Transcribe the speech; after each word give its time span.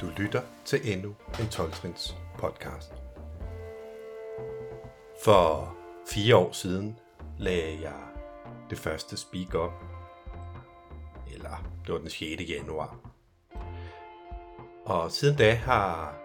Du 0.00 0.06
lytter 0.16 0.42
til 0.64 0.92
endnu 0.92 1.14
en 1.40 1.46
12-trins 1.46 2.16
podcast. 2.38 2.92
For 5.24 5.76
fire 6.08 6.36
år 6.36 6.52
siden 6.52 6.98
lagde 7.38 7.80
jeg 7.82 8.00
det 8.70 8.78
første 8.78 9.16
speak 9.16 9.54
up, 9.54 9.72
eller 11.34 11.64
det 11.86 11.92
var 11.92 11.98
den 11.98 12.10
6. 12.10 12.42
januar. 12.48 12.96
Og 14.84 15.10
siden 15.10 15.36
da 15.36 15.54
har 15.54 16.16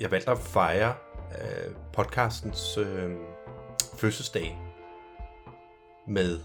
jeg 0.00 0.10
valgt 0.10 0.28
at 0.28 0.38
fejre 0.38 0.94
øh, 1.30 1.74
podcastens 1.92 2.78
øh, 2.78 3.16
fødselsdag 3.96 4.58
med 6.08 6.40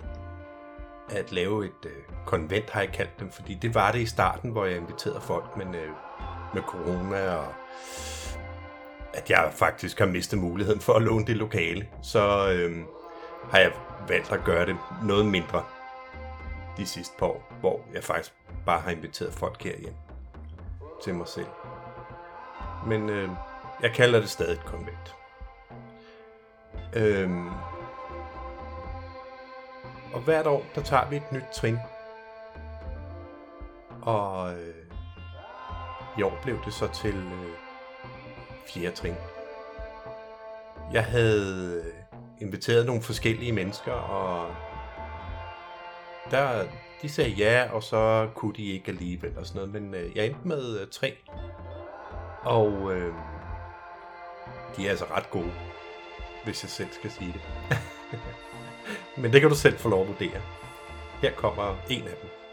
at 1.09 1.31
lave 1.31 1.65
et 1.65 1.85
øh, 1.85 2.03
konvent, 2.25 2.69
har 2.69 2.81
jeg 2.81 2.91
kaldt 2.93 3.19
dem, 3.19 3.31
fordi 3.31 3.53
det 3.53 3.75
var 3.75 3.91
det 3.91 3.99
i 3.99 4.05
starten, 4.05 4.51
hvor 4.51 4.65
jeg 4.65 4.77
inviterede 4.77 5.21
folk, 5.21 5.57
men 5.57 5.75
øh, 5.75 5.89
med 6.53 6.61
corona 6.61 7.35
og 7.35 7.53
at 9.13 9.29
jeg 9.29 9.49
faktisk 9.51 9.99
har 9.99 10.05
mistet 10.05 10.39
muligheden 10.39 10.81
for 10.81 10.93
at 10.93 11.01
låne 11.01 11.25
det 11.25 11.37
lokale, 11.37 11.87
så 12.01 12.51
øh, 12.51 12.85
har 13.51 13.59
jeg 13.59 13.71
valgt 14.07 14.31
at 14.31 14.43
gøre 14.43 14.65
det 14.65 14.77
noget 15.03 15.25
mindre 15.25 15.63
de 16.77 16.85
sidste 16.85 17.15
par 17.19 17.25
år, 17.25 17.53
hvor 17.59 17.81
jeg 17.93 18.03
faktisk 18.03 18.33
bare 18.65 18.79
har 18.79 18.91
inviteret 18.91 19.33
folk 19.33 19.63
herhjem 19.63 19.93
til 21.03 21.15
mig 21.15 21.27
selv. 21.27 21.47
Men 22.87 23.09
øh, 23.09 23.29
jeg 23.81 23.91
kalder 23.91 24.19
det 24.19 24.29
stadig 24.29 24.53
et 24.53 24.65
konvent. 24.65 25.15
Øhm, 26.93 27.49
og 30.13 30.21
hvert 30.21 30.47
år, 30.47 30.65
der 30.75 30.81
tager 30.81 31.09
vi 31.09 31.15
et 31.15 31.31
nyt 31.31 31.43
trin. 31.55 31.77
Og 34.01 34.53
øh, 34.53 34.86
i 36.17 36.21
år 36.21 36.39
blev 36.43 36.57
det 36.65 36.73
så 36.73 36.87
til 36.87 37.15
øh, 37.15 37.49
fjerde 38.67 38.95
trin. 38.95 39.15
Jeg 40.93 41.05
havde 41.05 41.83
øh, 41.85 41.93
inviteret 42.41 42.85
nogle 42.85 43.01
forskellige 43.01 43.51
mennesker, 43.51 43.91
og 43.91 44.55
der, 46.31 46.65
de 47.01 47.09
sagde 47.09 47.29
ja, 47.29 47.67
og 47.71 47.83
så 47.83 48.29
kunne 48.35 48.53
de 48.55 48.65
ikke 48.65 48.91
alligevel 48.91 49.37
og 49.37 49.45
sådan 49.45 49.69
noget. 49.69 49.81
Men 49.81 49.93
øh, 49.93 50.17
jeg 50.17 50.25
endte 50.25 50.47
med 50.47 50.79
øh, 50.79 50.87
tre. 50.91 51.17
Og 52.41 52.93
øh, 52.93 53.13
de 54.77 54.85
er 54.85 54.89
altså 54.89 55.05
ret 55.05 55.29
gode, 55.29 55.53
hvis 56.43 56.63
jeg 56.63 56.69
selv 56.69 56.89
skal 56.91 57.11
sige 57.11 57.33
det. 57.33 57.41
Men 59.21 59.33
det 59.33 59.41
kan 59.41 59.49
du 59.49 59.55
selv 59.55 59.77
få 59.77 59.89
lov 59.89 60.01
at 60.01 60.07
vurdere. 60.07 60.41
Her 61.21 61.31
kommer 61.31 61.75
en 61.89 62.03
af 62.03 62.15
dem. 62.21 62.46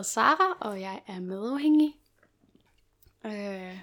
Hedder 0.00 0.08
Sara, 0.08 0.56
og 0.60 0.80
jeg 0.80 1.02
er 1.06 1.20
medafhængig. 1.20 1.96
Øh, 3.26 3.78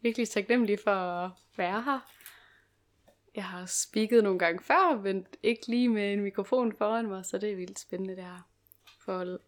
virkelig 0.00 0.28
taknemmelig 0.28 0.78
for 0.84 0.90
at 0.90 1.30
være 1.56 1.82
her. 1.82 2.00
Jeg 3.34 3.44
har 3.44 3.66
speaket 3.66 4.24
nogle 4.24 4.38
gange 4.38 4.62
før, 4.62 5.00
men 5.00 5.26
ikke 5.42 5.66
lige 5.66 5.88
med 5.88 6.12
en 6.12 6.22
mikrofon 6.22 6.72
foran 6.72 7.06
mig, 7.06 7.24
så 7.26 7.38
det 7.38 7.52
er 7.52 7.56
vildt 7.56 7.78
spændende 7.78 8.16
det 8.16 8.24
her. 8.24 8.48
For 9.00 9.38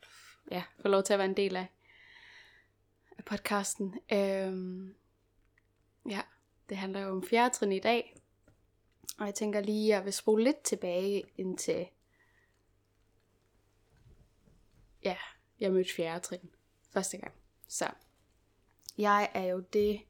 ja, 0.50 0.62
for 0.80 0.88
lov 0.88 1.02
til 1.02 1.12
at 1.12 1.18
være 1.18 1.28
en 1.28 1.36
del 1.36 1.56
af, 1.56 1.66
af 3.18 3.24
podcasten. 3.24 3.94
Øh, 4.12 4.88
ja, 6.10 6.20
det 6.68 6.76
handler 6.76 7.00
jo 7.00 7.10
om 7.10 7.22
fjerde 7.22 7.54
trin 7.54 7.72
i 7.72 7.80
dag. 7.80 8.16
Og 9.18 9.26
jeg 9.26 9.34
tænker 9.34 9.60
lige, 9.60 9.92
at 9.92 9.96
jeg 9.96 10.04
vil 10.04 10.12
spole 10.12 10.44
lidt 10.44 10.62
tilbage 10.62 11.22
indtil 11.36 11.86
ja, 15.04 15.16
jeg 15.60 15.72
mødte 15.72 15.94
fjerde 15.96 16.20
trin 16.20 16.50
første 16.92 17.16
gang. 17.16 17.34
Så 17.68 17.90
jeg 18.98 19.30
er 19.34 19.44
jo 19.44 19.60
det, 19.72 20.00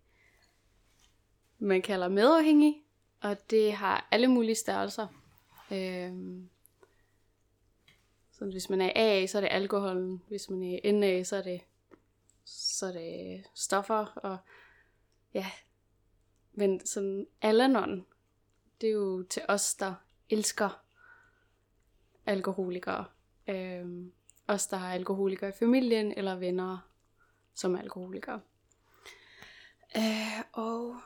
man 1.58 1.82
kalder 1.82 2.08
medafhængig, 2.08 2.82
og 3.20 3.50
det 3.50 3.72
har 3.72 4.08
alle 4.10 4.28
mulige 4.28 4.54
størrelser. 4.54 5.06
Øhm, 5.72 6.48
så 8.32 8.44
hvis 8.44 8.70
man 8.70 8.80
er 8.80 8.92
AA, 8.94 9.26
så 9.26 9.38
er 9.38 9.40
det 9.40 9.48
alkoholen. 9.52 10.22
Hvis 10.28 10.50
man 10.50 10.62
er 10.62 10.92
NA, 10.92 11.22
så 11.22 11.36
er 11.36 11.42
det, 11.42 11.60
så 12.44 12.86
er 12.86 12.92
det 12.92 13.44
stoffer. 13.54 14.06
Og 14.16 14.38
ja, 15.34 15.46
men 16.52 16.86
sådan 16.86 17.26
Alanon, 17.40 18.06
det 18.80 18.88
er 18.88 18.92
jo 18.92 19.22
til 19.22 19.42
os, 19.48 19.74
der 19.74 19.94
elsker 20.30 20.84
alkoholikere. 22.26 23.04
Øhm, 23.48 24.12
os, 24.48 24.66
der 24.66 24.76
har 24.76 24.94
alkoholikere 24.94 25.48
i 25.48 25.58
familien, 25.58 26.12
eller 26.16 26.36
venner 26.36 26.78
som 27.54 27.74
er 27.74 27.78
alkoholikere. 27.78 28.40
Øh, 29.96 30.42
og 30.52 30.96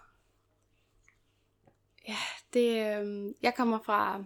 ja, 2.08 2.16
det, 2.52 2.98
øh, 2.98 3.34
jeg 3.42 3.54
kommer 3.54 3.78
fra 3.78 4.24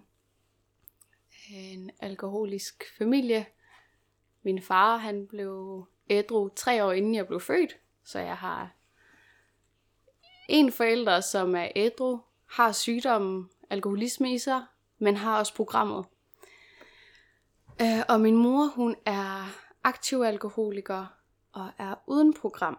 en 1.50 1.90
alkoholisk 2.00 2.84
familie. 2.98 3.46
Min 4.42 4.62
far, 4.62 4.96
han 4.96 5.26
blev 5.26 5.86
ædru 6.10 6.48
tre 6.48 6.84
år 6.84 6.92
inden 6.92 7.14
jeg 7.14 7.26
blev 7.26 7.40
født, 7.40 7.76
så 8.04 8.18
jeg 8.18 8.36
har 8.36 8.74
en 10.48 10.72
forælder, 10.72 11.20
som 11.20 11.54
er 11.54 11.68
ædru, 11.76 12.18
har 12.46 12.72
sygdommen 12.72 13.50
alkoholisme 13.70 14.34
i 14.34 14.38
sig, 14.38 14.64
men 14.98 15.16
har 15.16 15.38
også 15.38 15.54
programmet. 15.54 16.04
Øh, 17.82 18.04
og 18.08 18.20
min 18.20 18.36
mor, 18.36 18.66
hun 18.66 18.96
er 19.06 19.46
aktiv 19.84 20.20
alkoholiker 20.20 21.06
og 21.52 21.70
er 21.78 21.94
uden 22.06 22.34
program. 22.34 22.78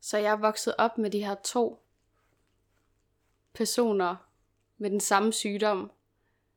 Så 0.00 0.18
jeg 0.18 0.32
er 0.32 0.36
vokset 0.36 0.74
op 0.78 0.98
med 0.98 1.10
de 1.10 1.24
her 1.24 1.34
to 1.34 1.82
personer 3.52 4.16
med 4.76 4.90
den 4.90 5.00
samme 5.00 5.32
sygdom, 5.32 5.90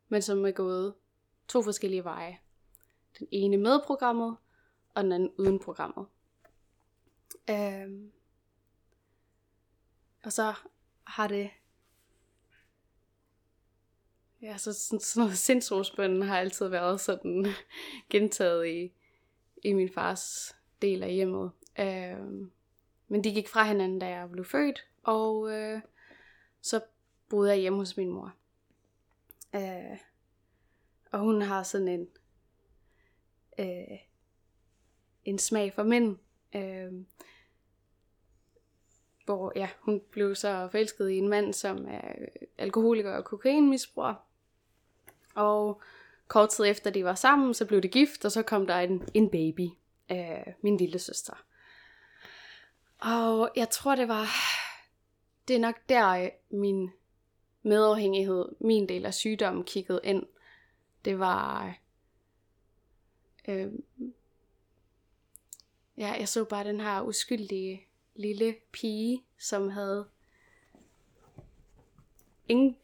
men 0.09 0.22
som 0.22 0.46
er 0.46 0.52
gået 0.52 0.94
to 1.47 1.63
forskellige 1.63 2.03
veje. 2.03 2.40
Den 3.19 3.28
ene 3.31 3.58
med 3.58 3.79
programmet, 3.85 4.38
og 4.96 5.03
den 5.03 5.12
anden 5.12 5.31
uden 5.38 5.59
programmet. 5.59 6.06
Øhm. 7.50 8.12
Og 10.23 10.34
så 10.34 10.53
har 11.03 11.28
det 11.28 11.50
Ja, 14.41 14.57
så 14.57 14.74
sådan, 14.74 15.00
sådan 15.00 15.22
noget 15.22 15.38
sindsrogsbønden 15.38 16.22
har 16.22 16.40
altid 16.40 16.68
været 16.68 17.02
sådan 17.02 17.46
gentaget 18.12 18.68
i, 18.68 18.94
i 19.63 19.74
min 19.74 19.90
fars 19.90 20.56
del 20.81 21.03
af 21.03 21.13
hjemmet. 21.13 21.52
Øh, 21.79 22.50
men 23.07 23.24
de 23.24 23.34
gik 23.34 23.47
fra 23.47 23.63
hinanden, 23.63 24.00
da 24.00 24.07
jeg 24.07 24.31
blev 24.31 24.46
født, 24.46 24.88
og 25.03 25.52
øh, 25.52 25.81
så 26.62 26.81
boede 27.29 27.50
jeg 27.50 27.59
hjemme 27.59 27.79
hos 27.79 27.97
min 27.97 28.09
mor. 28.09 28.34
Øh, 29.56 29.97
og 31.12 31.19
hun 31.19 31.41
har 31.41 31.63
sådan 31.63 31.88
en, 31.88 32.08
øh, 33.59 33.97
en 35.25 35.40
smag 35.40 35.73
for 35.73 35.84
mænd. 35.84 36.18
Øh, 36.56 36.91
hvor 39.25 39.53
ja, 39.56 39.69
hun 39.79 40.02
blev 40.12 40.35
så 40.35 40.68
forelsket 40.72 41.09
i 41.09 41.18
en 41.18 41.29
mand, 41.29 41.53
som 41.53 41.88
er 41.88 42.12
alkoholiker 42.58 43.12
og 43.12 43.25
kokainmisbruger. 43.25 44.31
Og 45.36 45.81
kort 46.28 46.50
tid 46.50 46.66
efter 46.66 46.90
de 46.90 47.06
var 47.06 47.16
sammen, 47.16 47.53
så 47.53 47.66
blev 47.66 47.81
de 47.81 47.88
gift, 47.88 48.25
og 48.25 48.31
så 48.31 48.44
kom 48.44 48.68
der 48.68 48.75
en, 48.75 49.09
en 49.14 49.30
baby 49.30 49.69
af 50.09 50.56
min 50.62 50.78
lille 50.78 51.00
søster. 51.00 51.44
Og 53.00 53.52
jeg 53.56 53.70
tror, 53.70 53.96
det 53.96 54.08
var... 54.08 54.28
Det 55.47 55.56
er 55.56 55.59
nok 55.59 55.75
der, 55.90 56.30
min 56.50 56.91
medafhængighed, 57.64 58.46
min 58.59 58.90
del 58.90 59.06
af 59.06 59.14
sygdommen, 59.14 59.64
kiggede 59.64 60.02
ind. 60.03 60.26
Det 61.06 61.20
var... 61.20 61.76
Øh, 63.47 63.72
ja, 65.97 66.16
jeg 66.20 66.28
så 66.28 66.46
bare 66.46 66.64
den 66.64 66.79
her 66.79 67.02
uskyldige 67.02 67.88
lille 68.16 68.56
pige, 68.72 69.23
som 69.38 69.70
havde 69.70 70.08
ingen... 72.47 72.78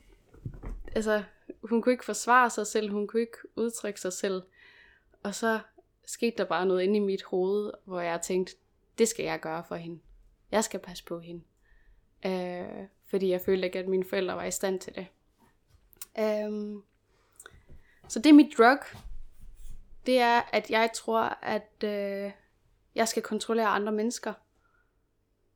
Altså, 0.95 1.24
hun 1.69 1.81
kunne 1.81 1.92
ikke 1.92 2.06
forsvare 2.06 2.50
sig 2.50 2.68
selv, 2.68 2.92
hun 2.92 3.08
kunne 3.08 3.22
ikke 3.22 3.38
udtrykke 3.56 4.02
sig 4.02 4.14
selv. 4.14 4.44
Og 5.24 5.36
så 5.36 5.60
skete 6.06 6.38
der 6.38 6.46
bare 6.46 6.66
noget 6.66 6.84
inde 6.84 6.96
i 6.96 7.00
mit 7.00 7.24
hoved, 7.24 7.72
hvor 7.86 8.02
jeg 8.02 8.22
tænkte, 8.22 8.56
det 8.98 9.08
skal 9.08 9.25
jeg 9.25 9.40
gøre 9.40 9.64
for 9.68 9.75
hende. 9.75 10.00
Jeg 10.52 10.64
skal 10.64 10.80
passe 10.80 11.04
på 11.04 11.19
hende. 11.19 11.44
Øh, 12.25 12.88
fordi 13.06 13.30
jeg 13.30 13.42
følte 13.42 13.66
ikke, 13.66 13.80
at 13.80 13.88
mine 13.88 14.04
forældre 14.04 14.36
var 14.36 14.44
i 14.44 14.52
stand 14.52 14.80
til 14.80 14.96
det. 14.96 15.08
Øh, 16.19 16.81
så 18.08 18.20
det 18.20 18.30
er 18.30 18.34
mit 18.34 18.58
drug. 18.58 18.80
Det 20.06 20.20
er, 20.20 20.42
at 20.54 20.70
jeg 20.70 20.90
tror, 20.96 21.22
at 21.42 21.84
øh, 21.84 22.31
jeg 22.96 23.08
skal 23.08 23.24
kontrollere 23.24 23.68
andre 23.68 23.92
mennesker. 23.92 24.34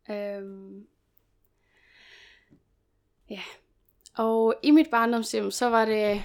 Øh, 0.09 0.43
ja, 3.29 3.41
og 4.17 4.55
i 4.63 4.71
mit 4.71 4.89
barndomshjem, 4.91 5.51
så 5.51 5.69
var 5.69 5.85
det, 5.85 6.23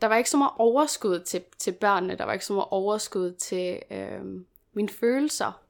der 0.00 0.06
var 0.06 0.16
ikke 0.16 0.30
så 0.30 0.36
meget 0.36 0.52
overskud 0.58 1.20
til, 1.20 1.44
til 1.58 1.72
børnene, 1.72 2.18
der 2.18 2.24
var 2.24 2.32
ikke 2.32 2.44
så 2.44 2.52
meget 2.52 2.68
overskud 2.70 3.32
til 3.32 3.82
øh, 3.90 4.20
mine 4.72 4.88
følelser. 4.88 5.62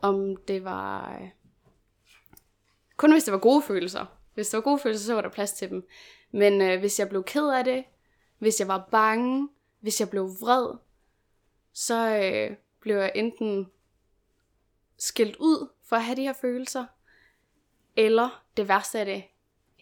Om 0.00 0.36
det 0.36 0.64
var... 0.64 1.14
Øh, 1.14 1.28
kun 2.96 3.12
hvis 3.12 3.24
det 3.24 3.32
var 3.32 3.38
gode 3.38 3.62
følelser. 3.62 4.06
Hvis 4.34 4.48
det 4.48 4.56
var 4.56 4.62
gode 4.62 4.78
følelser, 4.78 5.06
så 5.06 5.14
var 5.14 5.20
der 5.20 5.28
plads 5.28 5.52
til 5.52 5.70
dem. 5.70 5.88
Men 6.32 6.62
øh, 6.62 6.80
hvis 6.80 6.98
jeg 6.98 7.08
blev 7.08 7.24
ked 7.24 7.48
af 7.48 7.64
det, 7.64 7.84
hvis 8.38 8.60
jeg 8.60 8.68
var 8.68 8.88
bange, 8.90 9.48
hvis 9.80 10.00
jeg 10.00 10.10
blev 10.10 10.24
vred, 10.40 10.76
så 11.72 12.16
øh, 12.16 12.56
blev 12.80 12.96
jeg 12.96 13.12
enten 13.14 13.70
skilt 14.98 15.36
ud 15.36 15.68
for 15.88 15.96
at 15.96 16.04
have 16.04 16.16
de 16.16 16.22
her 16.22 16.32
følelser, 16.32 16.86
eller 17.96 18.44
det 18.56 18.68
værste 18.68 18.98
af 18.98 19.06
det 19.06 19.24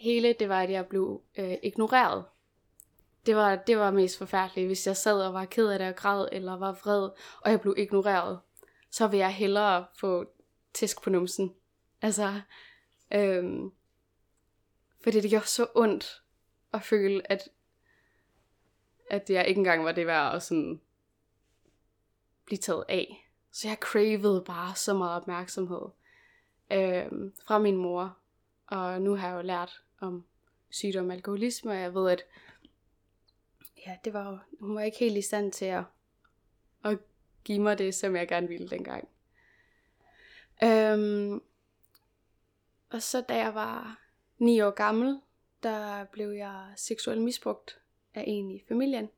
hele, 0.01 0.33
det 0.33 0.49
var, 0.49 0.63
at 0.63 0.71
jeg 0.71 0.87
blev 0.87 1.23
øh, 1.39 1.57
ignoreret. 1.63 2.25
Det 3.27 3.37
var, 3.37 3.57
det 3.57 3.79
var 3.79 3.91
mest 3.91 4.19
forfærdeligt, 4.19 4.67
hvis 4.67 4.87
jeg 4.87 4.97
sad 4.97 5.23
og 5.23 5.35
var 5.35 5.45
ked 5.45 5.69
af 5.69 5.79
det 5.79 5.89
og 5.89 5.97
græd, 5.97 6.29
eller 6.33 6.57
var 6.57 6.73
vred, 6.73 7.11
og 7.41 7.51
jeg 7.51 7.61
blev 7.61 7.75
ignoreret. 7.79 8.41
Så 8.91 9.07
vil 9.07 9.19
jeg 9.19 9.35
hellere 9.35 9.87
få 10.01 10.25
tæsk 10.75 11.03
på 11.03 11.11
numsen. 11.11 11.55
Altså, 12.03 12.41
øhm, 13.13 13.73
fordi 15.03 15.21
det 15.21 15.31
gjorde 15.31 15.47
så 15.47 15.67
ondt 15.75 16.23
at 16.73 16.83
føle, 16.83 17.33
at, 17.33 17.49
at 19.11 19.31
jeg 19.31 19.47
ikke 19.47 19.59
engang 19.59 19.85
var 19.85 19.93
det 19.93 20.07
værd 20.07 20.35
at 20.35 20.43
sådan 20.43 20.81
blive 22.45 22.59
taget 22.59 22.85
af. 22.89 23.31
Så 23.53 23.69
jeg 23.69 23.77
cravede 23.81 24.45
bare 24.47 24.75
så 24.75 24.95
meget 24.95 25.17
opmærksomhed 25.17 25.89
øhm, 26.73 27.33
fra 27.47 27.59
min 27.59 27.77
mor. 27.77 28.17
Og 28.67 29.03
nu 29.03 29.17
har 29.17 29.29
jeg 29.29 29.37
jo 29.37 29.43
lært 29.43 29.83
om 30.01 30.25
sygdom 30.71 31.07
og 31.07 31.15
alkoholisme, 31.15 31.71
og 31.71 31.77
jeg 31.77 31.95
ved, 31.95 32.11
at 32.11 32.25
ja, 33.87 33.97
det 34.05 34.13
var, 34.13 34.47
hun 34.61 34.75
var 34.75 34.83
ikke 34.83 34.99
helt 34.99 35.17
i 35.17 35.23
stand 35.23 35.53
til 35.53 35.65
at, 35.65 35.85
at 36.85 36.99
give 37.45 37.59
mig 37.59 37.79
det, 37.79 37.95
som 37.95 38.17
jeg 38.17 38.29
gerne 38.29 38.49
ville 38.49 38.69
dengang. 38.69 39.09
Øhm, 40.63 41.43
og 42.91 43.03
så 43.03 43.21
da 43.21 43.37
jeg 43.37 43.55
var 43.55 44.01
9 44.39 44.61
år 44.61 44.71
gammel, 44.71 45.21
der 45.63 46.05
blev 46.05 46.31
jeg 46.31 46.73
seksuelt 46.77 47.23
misbrugt 47.23 47.81
af 48.15 48.25
en 48.27 48.51
i 48.51 48.63
familien. 48.69 49.09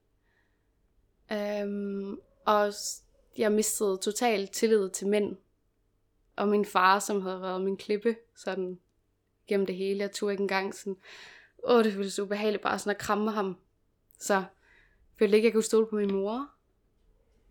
Øhm, 1.33 2.21
og 2.45 2.73
jeg 3.39 3.53
mistede 3.53 3.99
totalt 3.99 4.53
tillid 4.53 4.91
til 4.91 5.09
mænd. 5.09 5.37
Og 6.37 6.49
min 6.49 6.65
far, 6.65 6.99
som 6.99 7.23
havde 7.23 7.41
været 7.41 7.61
min 7.61 7.77
klippe, 7.77 8.17
sådan 8.37 8.81
gennem 9.47 9.67
det 9.67 9.77
hele. 9.77 10.01
Jeg 10.01 10.13
tog 10.13 10.31
ikke 10.31 10.41
engang 10.41 10.75
sådan, 10.75 10.97
åh, 11.65 11.85
det 11.85 11.93
føltes 11.93 12.19
ubehageligt 12.19 12.63
bare 12.63 12.79
sådan 12.79 12.91
at 12.91 12.99
kramme 12.99 13.31
ham. 13.31 13.57
Så 14.19 14.35
jeg 14.35 14.45
følte 15.19 15.37
ikke, 15.37 15.47
jeg 15.47 15.53
kunne 15.53 15.63
stole 15.63 15.87
på 15.87 15.97
min 15.97 16.15
mor. 16.15 16.51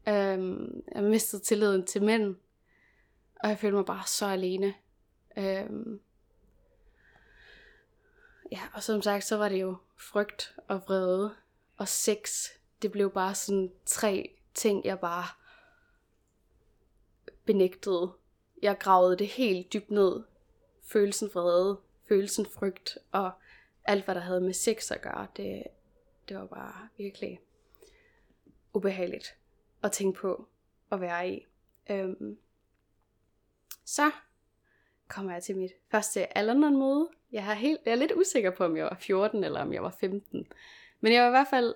Øhm, 0.08 0.84
jeg 0.96 1.04
mistede 1.04 1.44
tilliden 1.44 1.86
til 1.86 2.04
mænd. 2.04 2.36
Og 3.36 3.50
jeg 3.50 3.58
følte 3.58 3.76
mig 3.76 3.86
bare 3.86 4.08
så 4.08 4.26
alene. 4.26 4.74
Øhm, 5.38 6.00
ja, 8.52 8.62
og 8.74 8.84
som 8.84 9.02
sagt, 9.02 9.24
så 9.24 9.38
var 9.38 9.50
det 9.50 9.62
jo 9.62 9.76
frygt 9.98 10.56
og 10.68 10.82
vrede 10.88 11.36
og 11.78 11.88
sex. 11.88 12.50
Det 12.82 12.92
blev 12.92 13.12
bare 13.12 13.36
sådan 13.36 13.72
tre 13.86 14.36
ting, 14.54 14.86
jeg 14.86 15.00
bare 15.00 15.26
benægtede. 17.46 18.12
Jeg 18.62 18.78
gravede 18.80 19.18
det 19.18 19.28
helt 19.28 19.74
dybt 19.74 19.92
ned. 19.92 20.22
Følelsen 20.92 21.30
vrede, 21.34 21.80
følelsen 22.08 22.46
frygt 22.46 22.98
og 23.12 23.32
alt, 23.84 24.06
hvad 24.06 24.16
der 24.16 24.22
havde 24.22 24.42
med 24.42 24.54
sex 24.54 24.92
at 24.92 25.02
gøre, 25.02 25.28
det, 25.38 25.64
det 26.30 26.38
var 26.38 26.46
bare 26.46 26.88
virkelig 26.98 27.40
ubehageligt 28.74 29.36
at 29.84 29.92
tænke 29.92 30.20
på 30.20 30.48
at 30.92 31.02
være 31.02 31.30
i. 31.30 31.48
Øhm, 31.90 32.38
så 33.86 34.12
kommer 35.08 35.34
jeg 35.34 35.44
til 35.44 35.58
mit 35.58 35.72
første 35.92 36.38
Alanon-møde. 36.38 37.10
Jeg, 37.32 37.46
har 37.46 37.54
helt, 37.54 37.80
jeg 37.86 37.92
er 37.92 37.96
lidt 37.96 38.12
usikker 38.16 38.52
på, 38.52 38.66
om 38.66 38.78
jeg 38.78 38.86
var 38.86 38.98
14 39.00 39.44
eller 39.44 39.62
om 39.62 39.74
jeg 39.74 39.84
var 39.84 39.96
15. 40.00 40.48
Men 41.00 41.14
jeg 41.14 41.22
var 41.22 41.28
i 41.28 41.32
hvert 41.32 41.48
fald 41.50 41.76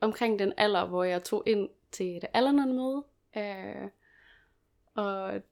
omkring 0.00 0.38
den 0.38 0.52
alder, 0.56 0.86
hvor 0.86 1.04
jeg 1.04 1.24
tog 1.24 1.42
ind 1.46 1.68
til 1.90 2.16
et 2.16 2.24
Alanon-møde. 2.32 3.04
Øh, 3.36 3.90
og 4.94 5.42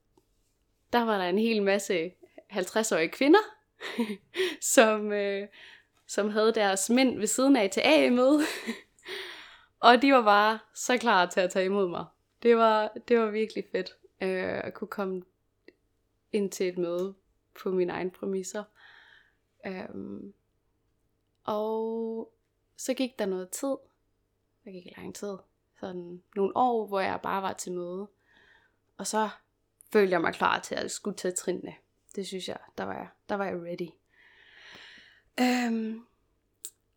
der 0.93 1.05
var 1.05 1.17
der 1.17 1.25
en 1.25 1.39
hel 1.39 1.63
masse 1.63 2.11
50-årige 2.51 3.09
kvinder, 3.09 3.39
som, 4.75 5.11
øh, 5.11 5.47
som 6.07 6.29
havde 6.29 6.53
deres 6.53 6.89
mænd 6.89 7.19
ved 7.19 7.27
siden 7.27 7.55
af 7.55 7.69
til 7.69 7.81
AA-møde. 7.81 8.41
og 9.79 10.01
de 10.01 10.13
var 10.13 10.23
bare 10.23 10.59
så 10.73 10.97
klar 10.97 11.25
til 11.25 11.39
at 11.39 11.51
tage 11.51 11.65
imod 11.65 11.89
mig. 11.89 12.05
Det 12.43 12.57
var, 12.57 12.91
det 13.07 13.19
var 13.19 13.29
virkelig 13.29 13.63
fedt 13.71 13.89
øh, 14.21 14.63
at 14.63 14.73
kunne 14.73 14.87
komme 14.87 15.23
ind 16.31 16.51
til 16.51 16.67
et 16.67 16.77
møde 16.77 17.15
på 17.61 17.71
mine 17.71 17.93
egne 17.93 18.11
præmisser. 18.11 18.63
Øhm, 19.65 20.33
og 21.43 22.33
så 22.77 22.93
gik 22.93 23.19
der 23.19 23.25
noget 23.25 23.49
tid. 23.49 23.75
Der 24.65 24.71
gik 24.71 24.97
lang 24.97 25.15
tid. 25.15 25.37
Sådan 25.79 26.23
nogle 26.35 26.51
år, 26.55 26.87
hvor 26.87 26.99
jeg 26.99 27.19
bare 27.23 27.41
var 27.41 27.53
til 27.53 27.71
møde. 27.71 28.07
Og 28.97 29.07
så 29.07 29.29
følte 29.93 30.11
jeg 30.11 30.21
mig 30.21 30.33
klar 30.33 30.59
til 30.59 30.75
at 30.75 30.91
skulle 30.91 31.17
tage 31.17 31.33
trinene. 31.33 31.75
Det 32.15 32.27
synes 32.27 32.47
jeg, 32.47 32.57
der 32.77 32.83
var 32.83 32.93
jeg, 32.93 33.07
der 33.29 33.35
var 33.35 33.45
jeg 33.45 33.55
ready. 33.55 33.89
Øhm, 35.39 36.05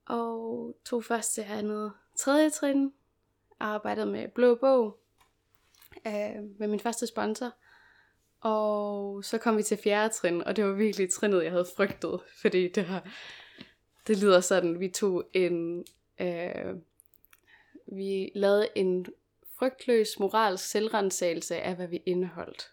og 0.07 0.77
tog 0.85 1.05
først 1.05 1.35
til 1.35 1.45
andet 1.49 1.93
tredje 2.17 2.51
trin. 2.51 2.93
Arbejdede 3.61 4.07
med 4.07 4.29
Blå 4.29 4.55
Bog. 4.55 4.99
Øh, 6.07 6.59
med 6.59 6.69
min 6.69 6.81
første 6.81 7.07
sponsor. 7.07 7.53
Og 8.41 9.25
så 9.25 9.39
kom 9.39 9.57
vi 9.57 9.63
til 9.63 9.79
fjerde 9.85 10.15
trin, 10.15 10.45
og 10.45 10.57
det 10.57 10.65
var 10.65 10.73
virkelig 10.73 11.11
trinet, 11.13 11.45
jeg 11.45 11.53
havde 11.53 11.69
frygtet. 11.77 12.21
Fordi 12.41 12.69
det, 12.73 12.85
har, 12.85 13.11
det 14.07 14.23
lyder 14.23 14.41
sådan, 14.41 14.81
vi 14.81 14.89
tog 14.89 15.31
en... 15.33 15.85
Øh, 16.21 16.75
vi 17.93 18.33
lavede 18.35 18.69
en 18.75 19.07
frygtløs 19.59 20.19
moralsk 20.19 20.65
selvrensagelse 20.65 21.57
af, 21.57 21.77
hvad 21.77 21.87
vi 21.87 22.03
indeholdt. 22.07 22.73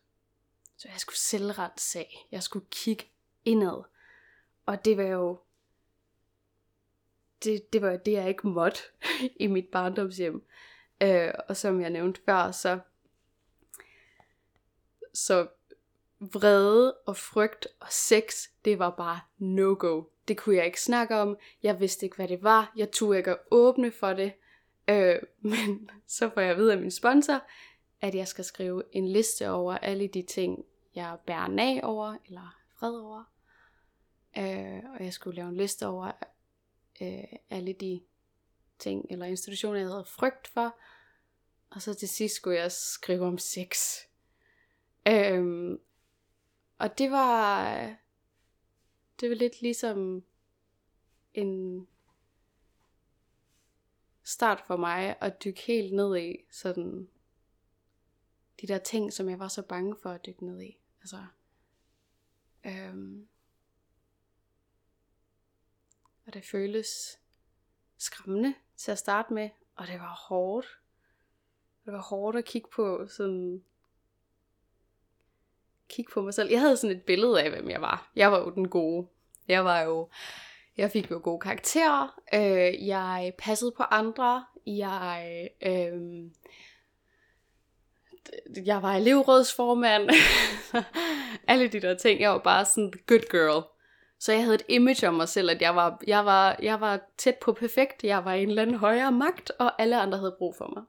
Så 0.78 0.88
jeg 0.92 1.00
skulle 1.00 1.18
selvrensag. 1.18 2.28
Jeg 2.32 2.44
skulle 2.44 2.66
kigge 2.72 3.06
indad. 3.46 3.84
Og 4.66 4.86
det 4.86 4.98
var 4.98 5.04
jo... 5.04 5.40
Det, 7.44 7.74
det 7.74 7.82
var 7.82 7.98
det, 7.98 8.12
jeg 8.12 8.30
ikke 8.30 8.48
måtte 8.48 8.80
i 9.44 9.48
mit 9.48 9.68
barndomshjem. 9.68 10.46
Øh, 11.02 11.32
og 11.50 11.58
som 11.58 11.82
jeg 11.82 11.90
nævnte 11.90 12.22
før, 12.26 12.52
så... 12.52 12.80
Så 15.14 15.48
vrede 16.20 16.94
og 17.06 17.18
frygt 17.18 17.68
og 17.80 17.88
sex, 17.92 18.48
det 18.66 18.80
var 18.80 18.90
bare 18.90 19.20
no-go. 19.38 20.04
Det 20.28 20.38
kunne 20.38 20.56
jeg 20.56 20.66
ikke 20.66 20.82
snakke 20.82 21.16
om. 21.16 21.38
Jeg 21.64 21.80
vidste 21.80 22.06
ikke, 22.06 22.16
hvad 22.16 22.28
det 22.28 22.44
var. 22.44 22.74
Jeg 22.76 22.92
turde 22.92 23.18
ikke 23.18 23.32
at 23.32 23.40
åbne 23.52 23.92
for 23.92 24.14
det. 24.14 24.34
Øh, 24.88 25.16
men 25.42 25.90
så 26.08 26.30
får 26.30 26.42
jeg 26.42 26.52
at 26.52 26.58
vide 26.58 26.74
af 26.74 26.80
min 26.80 26.92
sponsor, 26.92 27.42
at 28.06 28.16
jeg 28.16 28.28
skal 28.28 28.44
skrive 28.44 28.84
en 28.92 29.08
liste 29.08 29.50
over 29.50 29.78
alle 29.78 30.08
de 30.08 30.22
ting, 30.22 30.66
jeg 30.96 31.18
bærer 31.26 31.60
af 31.60 31.80
over, 31.84 32.18
eller 32.26 32.60
fred 32.80 33.00
over. 33.00 33.24
Øh, 34.38 34.84
og 34.94 35.06
jeg 35.06 35.14
skulle 35.14 35.36
lave 35.36 35.50
en 35.50 35.58
liste 35.58 35.88
over 35.88 36.12
øh, 37.02 37.24
alle 37.50 37.74
de 37.74 38.02
ting 38.80 39.06
eller 39.10 39.26
institutioner, 39.26 39.80
jeg 39.80 39.88
havde 39.88 40.06
frygt 40.06 40.48
for. 40.48 40.78
Og 41.70 41.82
så 41.82 41.94
til 41.94 42.10
sidst 42.10 42.36
skulle 42.36 42.60
jeg 42.60 42.72
skrive 42.72 43.26
om 43.26 43.38
sex. 43.38 44.00
Øhm, 45.08 45.80
og 46.78 46.98
det 46.98 47.12
var, 47.12 47.76
det 49.20 49.30
var 49.30 49.36
lidt 49.36 49.62
ligesom 49.62 50.24
en 51.34 51.88
start 54.24 54.64
for 54.68 54.78
mig 54.78 55.16
at 55.22 55.44
dykke 55.44 55.62
helt 55.62 55.94
ned 55.94 56.18
i 56.18 56.38
sådan 56.52 57.10
de 58.62 58.68
der 58.68 58.78
ting, 58.78 59.14
som 59.14 59.30
jeg 59.30 59.40
var 59.40 59.48
så 59.48 59.62
bange 59.62 59.96
for 60.02 60.10
at 60.10 60.26
dykke 60.26 60.46
ned 60.46 60.62
i. 60.62 60.78
Altså, 61.02 61.26
øhm, 62.66 63.28
og 66.26 66.34
det 66.34 66.46
føles 66.46 67.20
skræmmende 67.98 68.54
til 68.78 68.92
at 68.92 68.98
starte 68.98 69.34
med, 69.34 69.50
og 69.76 69.88
det 69.88 70.00
var 70.00 70.26
hårdt. 70.28 70.80
Det 71.86 71.94
var 71.94 72.02
hårdt 72.02 72.38
at 72.38 72.46
kigge 72.46 72.70
på, 72.76 73.08
sådan, 73.08 73.64
kigge 75.90 76.12
på 76.14 76.22
mig 76.22 76.34
selv. 76.34 76.50
Jeg 76.50 76.60
havde 76.60 76.78
sådan 76.78 76.96
et 76.96 77.04
billede 77.04 77.44
af, 77.44 77.50
hvem 77.50 77.70
jeg 77.70 77.82
var. 77.82 78.12
Jeg 78.16 78.32
var 78.32 78.40
jo 78.40 78.50
den 78.50 78.70
gode. 78.70 79.08
Jeg 79.48 79.66
var 79.66 79.82
jo, 79.82 80.10
jeg 80.78 80.92
fik 80.92 81.12
jo 81.12 81.20
gode 81.24 81.40
karakterer. 81.40 82.20
Øh, 82.34 82.88
jeg 82.88 83.34
passede 83.38 83.72
på 83.72 83.84
andre. 83.84 84.46
Jeg 84.66 85.50
øh, 85.62 86.32
jeg 88.66 88.82
var 88.82 88.94
elevrådsformand, 88.94 90.10
alle 91.48 91.68
de 91.68 91.80
der 91.80 91.94
ting. 91.94 92.20
Jeg 92.20 92.32
var 92.32 92.38
bare 92.38 92.66
sådan 92.66 92.94
good 93.08 93.30
girl. 93.32 93.64
Så 94.20 94.32
jeg 94.32 94.44
havde 94.44 94.56
et 94.56 94.66
image 94.70 95.08
om 95.08 95.14
mig 95.14 95.30
selv, 95.30 95.50
at 95.50 95.62
jeg 95.62 95.76
var, 95.76 96.02
jeg 96.08 96.26
var, 96.26 96.60
jeg 96.62 96.82
var 96.82 97.00
tæt 97.18 97.36
på 97.36 97.54
perfekt. 97.54 98.04
Jeg 98.04 98.26
var 98.26 98.34
en 98.34 98.50
eller 98.50 98.62
anden 98.62 98.76
højere 98.76 99.12
magt, 99.12 99.52
og 99.60 99.82
alle 99.82 100.00
andre 100.02 100.18
havde 100.18 100.36
brug 100.38 100.56
for 100.56 100.74
mig. 100.76 100.84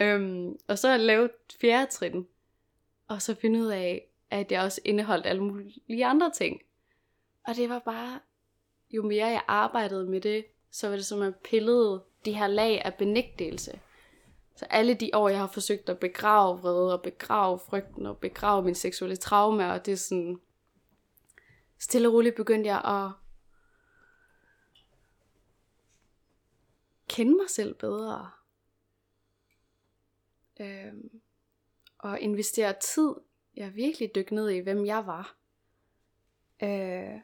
øhm, 0.06 0.56
og 0.68 0.78
så 0.78 0.96
lavede 0.96 1.30
fjerde 1.60 1.90
trin. 1.90 2.26
Og 3.08 3.22
så 3.22 3.34
finde 3.34 3.60
ud 3.60 3.66
af, 3.66 4.08
at 4.30 4.52
jeg 4.52 4.62
også 4.62 4.80
indeholdt 4.84 5.26
alle 5.26 5.42
mulige 5.42 6.06
andre 6.06 6.30
ting. 6.30 6.60
Og 7.46 7.56
det 7.56 7.68
var 7.68 7.78
bare, 7.78 8.20
jo 8.90 9.02
mere 9.02 9.26
jeg 9.26 9.42
arbejdede 9.46 10.06
med 10.06 10.20
det, 10.20 10.44
så 10.70 10.88
var 10.88 10.96
det 10.96 11.06
som 11.06 11.22
at 11.22 11.36
pillede 11.36 12.02
de 12.24 12.32
her 12.32 12.46
lag 12.46 12.82
af 12.84 12.94
benægtelse. 12.94 13.80
Så 14.58 14.64
alle 14.64 14.94
de 14.94 15.10
år, 15.14 15.28
jeg 15.28 15.38
har 15.38 15.46
forsøgt 15.46 15.88
at 15.88 15.98
begrave 15.98 16.60
vrede, 16.60 16.92
og 16.94 17.02
begrave 17.02 17.58
frygten, 17.58 18.06
og 18.06 18.18
begrave 18.18 18.62
min 18.62 18.74
seksuelle 18.74 19.16
traume, 19.16 19.72
og 19.72 19.86
det 19.86 19.92
er 19.92 19.96
sådan, 19.96 20.40
stille 21.78 22.08
og 22.08 22.14
roligt 22.14 22.36
begyndte 22.36 22.70
jeg 22.70 22.78
at 22.84 23.12
kende 27.08 27.36
mig 27.36 27.50
selv 27.50 27.74
bedre. 27.74 28.30
Øhm, 30.60 31.20
og 31.98 32.20
investere 32.20 32.74
tid. 32.94 33.14
Jeg 33.56 33.74
virkelig 33.74 34.14
dykke 34.14 34.34
ned 34.34 34.48
i, 34.48 34.58
hvem 34.58 34.86
jeg 34.86 35.06
var. 35.06 35.36
Øh, 36.62 37.20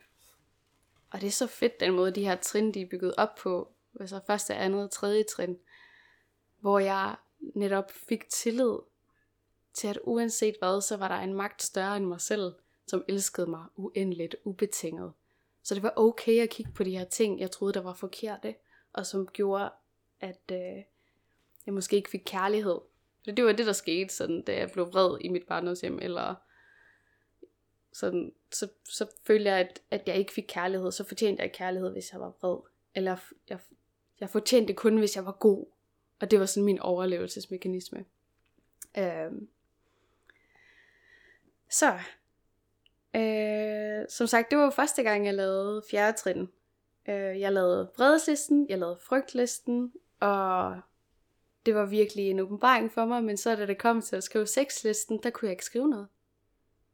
og 1.11 1.21
det 1.21 1.27
er 1.27 1.31
så 1.31 1.47
fedt, 1.47 1.81
den 1.81 1.93
måde, 1.95 2.15
de 2.15 2.25
her 2.25 2.37
trin, 2.37 2.75
de 2.75 2.81
er 2.81 2.89
bygget 2.91 3.15
op 3.17 3.35
på. 3.35 3.75
Altså 4.01 4.21
første, 4.27 4.55
andet 4.55 4.85
og 4.85 4.91
tredje 4.91 5.23
trin. 5.23 5.59
Hvor 6.61 6.79
jeg 6.79 7.17
netop 7.55 7.91
fik 7.91 8.29
tillid 8.29 8.79
til, 9.75 9.89
at 9.89 9.99
uanset 10.05 10.57
hvad, 10.59 10.81
så 10.81 10.97
var 10.97 11.09
der 11.09 11.15
en 11.15 11.35
magt 11.35 11.63
større 11.63 11.97
end 11.97 12.07
mig 12.07 12.21
selv, 12.21 12.55
som 12.87 13.05
elskede 13.09 13.47
mig 13.47 13.65
uendeligt, 13.77 14.37
ubetinget. 14.45 15.13
Så 15.63 15.75
det 15.75 15.83
var 15.83 15.93
okay 15.97 16.43
at 16.43 16.51
kigge 16.51 16.73
på 16.73 16.85
de 16.85 16.99
her 16.99 17.05
ting, 17.05 17.41
jeg 17.41 17.51
troede, 17.51 17.75
der 17.75 17.81
var 17.81 17.95
forkerte, 17.95 18.55
og 18.93 19.07
som 19.07 19.27
gjorde, 19.27 19.71
at 20.21 20.51
øh, 20.53 20.83
jeg 21.67 21.75
måske 21.75 21.97
ikke 21.97 22.11
fik 22.11 22.23
kærlighed. 22.27 22.81
For 23.25 23.31
det 23.31 23.45
var 23.45 23.53
det, 23.53 23.67
der 23.67 23.73
skete, 23.73 24.15
sådan, 24.15 24.43
da 24.43 24.57
jeg 24.57 24.71
blev 24.71 24.87
vred 24.87 25.19
i 25.21 25.29
mit 25.29 25.47
barndomshjem, 25.47 25.99
eller 26.03 26.35
sådan, 27.93 28.33
så, 28.53 28.69
så 28.85 29.07
følte 29.27 29.51
jeg, 29.51 29.59
at, 29.59 29.83
at 29.91 30.03
jeg 30.07 30.17
ikke 30.17 30.33
fik 30.33 30.45
kærlighed. 30.49 30.93
Så 30.93 31.05
fortjente 31.05 31.43
jeg 31.43 31.53
kærlighed, 31.53 31.93
hvis 31.93 32.13
jeg 32.13 32.21
var 32.21 32.33
vred. 32.41 32.57
Eller 32.95 33.17
jeg, 33.49 33.59
jeg 34.21 34.31
fortjente 34.31 34.73
kun, 34.73 34.99
hvis 34.99 35.17
jeg 35.17 35.27
var 35.27 35.33
god. 35.33 35.67
Og 36.25 36.31
det 36.31 36.41
var 36.41 36.47
sådan 36.47 36.65
min 36.65 36.79
overlevelsesmekanisme. 36.79 38.05
Øhm. 38.99 39.49
Så, 41.71 41.99
øh, 43.17 44.07
som 44.09 44.27
sagt, 44.27 44.51
det 44.51 44.59
var 44.59 44.65
jo 44.65 44.71
første 44.71 45.03
gang, 45.03 45.27
jeg 45.27 45.35
lavede 45.35 45.83
fjerde 45.91 46.19
trin. 46.19 46.49
Øh, 47.09 47.41
jeg 47.41 47.53
lavede 47.53 47.91
vredeslisten, 47.97 48.67
jeg 48.69 48.79
lavede 48.79 48.99
frygtlisten, 49.01 49.93
og 50.21 50.81
det 51.67 51.75
var 51.75 51.85
virkelig 51.87 52.31
en 52.31 52.41
åbenbaring 52.41 52.93
for 52.93 53.05
mig, 53.05 53.25
men 53.25 53.37
så 53.37 53.57
da 53.57 53.67
det 53.67 53.79
kom 53.79 54.03
til 54.03 54.17
at 54.17 54.25
skrive 54.25 54.47
sexlisten, 54.47 55.21
der 55.23 55.31
kunne 55.31 55.47
jeg 55.47 55.53
ikke 55.53 55.65
skrive 55.65 55.89
noget. 55.89 56.09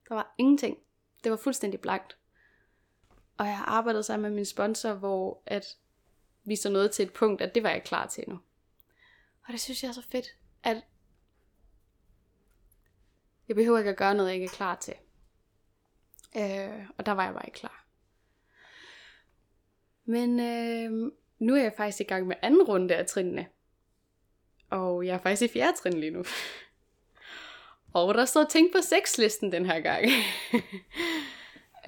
Der 0.09 0.15
var 0.15 0.35
ingenting. 0.39 0.79
Det 1.25 1.31
var 1.31 1.37
fuldstændig 1.37 1.81
blankt. 1.81 2.19
Og 3.39 3.47
jeg 3.47 3.57
har 3.59 3.65
arbejdet 3.65 4.05
sammen 4.05 4.31
med 4.31 4.37
min 4.37 4.45
sponsor, 4.45 4.95
hvor 4.95 5.43
at 5.47 5.65
vi 6.45 6.57
så 6.57 6.71
nåede 6.71 6.89
til 6.89 7.07
et 7.07 7.13
punkt, 7.13 7.43
at 7.43 7.55
det 7.55 7.63
var 7.63 7.71
jeg 7.71 7.83
klar 7.85 8.07
til 8.07 8.25
nu. 8.29 8.39
Og 9.51 9.53
det 9.53 9.61
synes 9.61 9.83
jeg 9.83 9.89
er 9.89 9.93
så 9.93 10.03
fedt, 10.11 10.37
at 10.63 10.77
jeg 13.49 13.57
behøver 13.57 13.79
ikke 13.79 13.91
at 13.91 13.97
gøre 13.97 14.15
noget, 14.15 14.29
jeg 14.29 14.35
ikke 14.35 14.45
er 14.45 14.57
klar 14.57 14.75
til. 14.75 14.95
Øh, 16.37 16.87
og 16.99 17.07
der 17.07 17.13
var 17.13 17.25
jeg 17.25 17.35
bare 17.35 17.47
ikke 17.47 17.59
klar. 17.59 17.87
Men 20.05 20.41
øh, 20.41 21.13
nu 21.39 21.55
er 21.55 21.63
jeg 21.63 21.73
faktisk 21.77 22.01
i 22.01 22.05
gang 22.05 22.27
med 22.27 22.37
anden 22.43 22.63
runde 22.63 22.97
af 22.97 23.07
trinene. 23.07 23.47
Og 24.71 25.07
jeg 25.07 25.15
er 25.15 25.19
faktisk 25.19 25.51
i 25.51 25.53
fjerde 25.53 25.77
trin 25.77 26.01
lige 26.01 26.11
nu. 26.11 26.25
Og 27.95 28.15
der 28.15 28.25
står 28.25 28.45
ting 28.45 28.73
på 28.73 28.79
sexlisten 28.81 29.53
den 29.53 29.67
her 29.67 29.81
gang. 29.81 30.07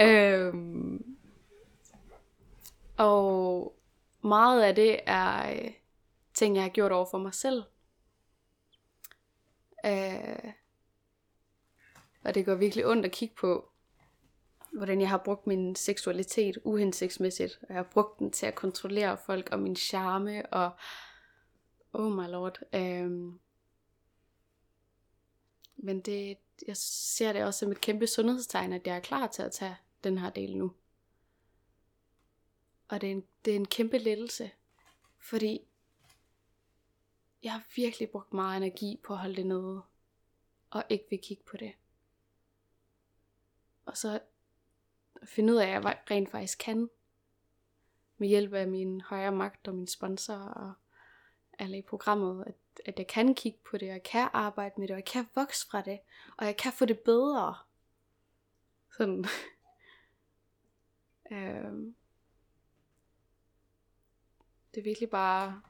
øhm, 0.09 1.17
og 2.97 3.75
meget 4.23 4.63
af 4.63 4.75
det 4.75 5.01
er 5.07 5.51
øh, 5.51 5.71
ting, 6.35 6.57
jeg 6.57 6.65
har 6.65 6.71
gjort 6.71 6.93
over 6.93 7.07
for 7.11 7.19
mig 7.19 7.35
selv. 7.35 7.63
Øh, 9.85 10.53
og 12.25 12.35
det 12.35 12.47
går 12.47 12.55
virkelig 12.55 12.87
ondt 12.87 13.07
at 13.07 13.13
kigge 13.13 13.35
på, 13.35 13.69
hvordan 14.73 15.01
jeg 15.01 15.09
har 15.09 15.19
brugt 15.25 15.47
min 15.47 15.77
seksualitet 15.77 16.59
uhensigtsmæssigt. 16.65 17.59
Og 17.63 17.69
jeg 17.69 17.77
har 17.77 17.89
brugt 17.93 18.19
den 18.19 18.31
til 18.31 18.47
at 18.47 18.55
kontrollere 18.55 19.19
folk 19.27 19.49
og 19.53 19.59
min 19.59 19.77
charme 19.77 20.47
og... 20.47 20.71
Oh 21.95 22.13
my 22.13 22.29
lord. 22.29 22.59
Øh, 22.75 23.11
men 25.77 26.01
det, 26.01 26.39
jeg 26.67 26.77
ser 26.77 27.33
det 27.33 27.45
også 27.45 27.59
som 27.59 27.71
et 27.71 27.81
kæmpe 27.81 28.07
sundhedstegn, 28.07 28.73
at 28.73 28.87
jeg 28.87 28.97
er 28.97 29.01
klar 29.01 29.27
til 29.27 29.43
at 29.43 29.53
tage 29.53 29.77
den 30.05 30.19
her 30.19 30.31
del 30.31 30.57
nu. 30.57 30.73
Og 32.89 33.01
det 33.01 33.07
er 33.07 33.11
en, 33.11 33.25
det 33.45 33.51
er 33.51 33.57
en 33.57 33.67
kæmpe 33.67 33.99
lettelse, 33.99 34.51
fordi 35.21 35.61
jeg 37.43 37.53
har 37.53 37.63
virkelig 37.77 38.11
brugt 38.11 38.33
meget 38.33 38.57
energi 38.57 39.01
på 39.05 39.13
at 39.13 39.19
holde 39.19 39.37
det 39.37 39.47
nede, 39.47 39.83
og 40.71 40.85
ikke 40.89 41.07
vil 41.11 41.21
kigge 41.23 41.45
på 41.45 41.57
det. 41.57 41.73
Og 43.85 43.97
så 43.97 44.21
finde 45.25 45.53
ud 45.53 45.59
af, 45.59 45.67
at 45.67 45.85
jeg 45.85 45.99
rent 46.11 46.31
faktisk 46.31 46.59
kan, 46.59 46.91
med 48.19 48.29
hjælp 48.29 48.53
af 48.53 48.69
min 48.69 49.01
højere 49.01 49.33
magt 49.33 49.69
og 49.69 49.75
min 49.75 49.87
sponsor 49.87 50.35
og 50.35 50.73
alle 51.59 51.79
i 51.79 51.83
programmet, 51.83 52.45
at 52.47 52.55
at 52.87 52.99
jeg 52.99 53.07
kan 53.07 53.35
kigge 53.35 53.59
på 53.71 53.77
det, 53.77 53.89
og 53.89 53.95
jeg 53.95 54.03
kan 54.03 54.29
arbejde 54.33 54.75
med 54.79 54.89
det, 54.89 54.95
og 54.95 54.99
jeg 54.99 55.05
kan 55.05 55.29
vokse 55.35 55.67
fra 55.67 55.83
det, 55.83 56.01
og 56.37 56.47
jeg 56.47 56.57
kan 56.57 56.73
få 56.73 56.85
det 56.85 57.01
bedre. 57.01 57.57
Sådan. 58.97 59.25
øhm. 61.33 61.97
Det 64.75 64.81
er 64.81 64.85
virkelig 64.85 65.11
bare 65.11 65.63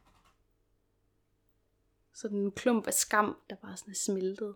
sådan 2.14 2.38
en 2.38 2.52
klump 2.52 2.86
af 2.86 2.94
skam, 2.94 3.36
der 3.50 3.56
bare 3.56 3.76
sådan 3.76 3.90
er 3.90 3.96
smeltet. 3.96 4.54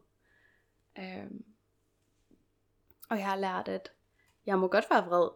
Øhm. 0.98 1.44
Og 3.08 3.18
jeg 3.18 3.26
har 3.26 3.36
lært, 3.36 3.68
at 3.68 3.92
jeg 4.46 4.58
må 4.58 4.68
godt 4.68 4.90
være 4.90 5.06
vred, 5.06 5.28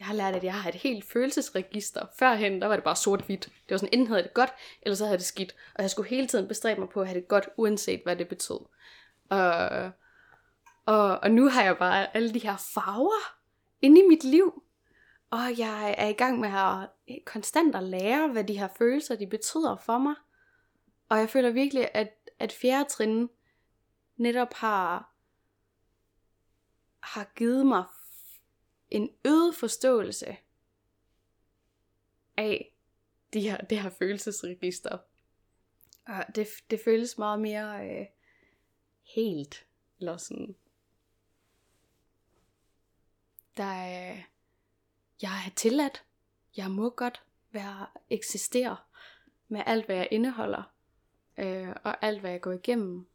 jeg 0.00 0.06
har 0.06 0.14
lært, 0.14 0.34
at 0.34 0.44
jeg 0.44 0.54
har 0.54 0.68
et 0.68 0.74
helt 0.74 1.04
følelsesregister. 1.04 2.06
Førhen, 2.18 2.60
der 2.60 2.66
var 2.66 2.74
det 2.74 2.84
bare 2.84 2.96
sort-hvidt. 2.96 3.44
Det 3.44 3.70
var 3.70 3.76
sådan, 3.76 3.92
enten 3.92 4.06
havde 4.06 4.22
det 4.22 4.34
godt, 4.34 4.50
eller 4.82 4.96
så 4.96 5.04
havde 5.04 5.18
det 5.18 5.26
skidt. 5.26 5.54
Og 5.74 5.82
jeg 5.82 5.90
skulle 5.90 6.08
hele 6.08 6.26
tiden 6.26 6.48
bestræbe 6.48 6.80
mig 6.80 6.88
på 6.88 7.00
at 7.00 7.06
have 7.06 7.20
det 7.20 7.28
godt, 7.28 7.48
uanset 7.56 8.00
hvad 8.02 8.16
det 8.16 8.28
betød. 8.28 8.60
Og, 9.28 9.90
og, 10.86 11.18
og 11.18 11.30
nu 11.30 11.48
har 11.48 11.62
jeg 11.62 11.78
bare 11.78 12.16
alle 12.16 12.34
de 12.34 12.38
her 12.38 12.56
farver 12.74 13.36
inde 13.82 14.00
i 14.00 14.08
mit 14.08 14.24
liv. 14.24 14.62
Og 15.30 15.58
jeg 15.58 15.94
er 15.98 16.06
i 16.06 16.12
gang 16.12 16.40
med 16.40 16.48
at 16.48 16.88
konstant 17.24 17.76
at 17.76 17.82
lære, 17.82 18.28
hvad 18.28 18.44
de 18.44 18.58
her 18.58 18.68
følelser, 18.78 19.16
de 19.16 19.26
betyder 19.26 19.76
for 19.76 19.98
mig. 19.98 20.14
Og 21.10 21.18
jeg 21.18 21.30
føler 21.30 21.50
virkelig, 21.50 21.90
at, 21.94 22.30
at 22.38 22.52
fjerde 22.52 22.88
trin 22.88 23.30
netop 24.16 24.54
har, 24.54 25.14
har 27.00 27.32
givet 27.36 27.66
mig 27.66 27.84
en 28.90 29.10
øget 29.24 29.56
forståelse 29.56 30.36
af 32.36 32.74
de 33.32 33.40
her, 33.40 33.56
det 33.56 33.80
her 33.80 33.90
følelsesregister. 33.90 34.98
Og 36.06 36.24
det, 36.34 36.48
det 36.70 36.80
føles 36.84 37.18
meget 37.18 37.40
mere 37.40 37.88
øh, 37.90 38.06
helt, 39.02 39.66
eller 39.98 40.16
sådan. 40.16 40.56
Der 43.56 43.64
er, 43.64 44.22
jeg 45.22 45.44
er 45.46 45.50
tilladt. 45.56 46.04
Jeg 46.56 46.70
må 46.70 46.90
godt 46.90 47.22
være 47.50 47.86
eksistere 48.10 48.76
med 49.48 49.62
alt, 49.66 49.86
hvad 49.86 49.96
jeg 49.96 50.08
indeholder. 50.10 50.79
Øh, 51.40 51.68
og 51.84 52.04
alt, 52.04 52.20
hvad 52.20 52.30
jeg 52.30 52.40
går 52.40 52.52
igennem. 52.52 53.06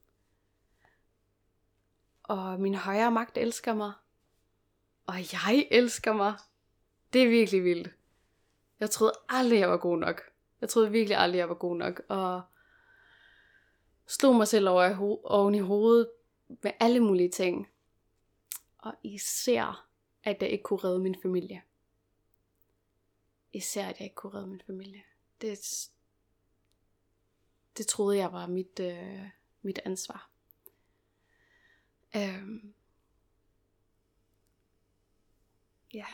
Og 2.23 2.59
min 2.59 2.75
højere 2.75 3.11
magt 3.11 3.37
elsker 3.37 3.73
mig. 3.73 3.93
Og 5.05 5.15
jeg 5.33 5.67
elsker 5.71 6.13
mig. 6.13 6.33
Det 7.13 7.23
er 7.23 7.29
virkelig 7.29 7.63
vildt. 7.63 7.95
Jeg 8.79 8.89
troede 8.89 9.13
aldrig, 9.29 9.59
jeg 9.59 9.69
var 9.69 9.77
god 9.77 9.97
nok. 9.97 10.21
Jeg 10.61 10.69
troede 10.69 10.91
virkelig 10.91 11.17
aldrig, 11.17 11.37
jeg 11.39 11.49
var 11.49 11.55
god 11.55 11.75
nok. 11.77 12.01
Og 12.09 12.41
slog 14.07 14.35
mig 14.35 14.47
selv 14.47 14.69
over 14.69 14.85
i 14.85 14.93
ho- 14.93 15.21
oven 15.23 15.55
i 15.55 15.59
hovedet 15.59 16.09
med 16.47 16.71
alle 16.79 16.99
mulige 16.99 17.29
ting. 17.31 17.69
Og 18.77 18.93
især, 19.03 19.87
at 20.23 20.41
jeg 20.41 20.49
ikke 20.49 20.63
kunne 20.63 20.79
redde 20.79 20.99
min 20.99 21.15
familie. 21.21 21.61
Især, 23.53 23.87
at 23.87 23.99
jeg 23.99 24.05
ikke 24.05 24.15
kunne 24.15 24.33
redde 24.33 24.47
min 24.47 24.61
familie. 24.67 25.03
Det, 25.41 25.89
det 27.77 27.87
troede 27.87 28.17
jeg 28.17 28.31
var 28.31 28.47
mit, 28.47 28.79
øh, 28.79 29.29
mit 29.61 29.79
ansvar. 29.85 30.29
Øhm, 32.15 32.73
Ja. 35.95 36.05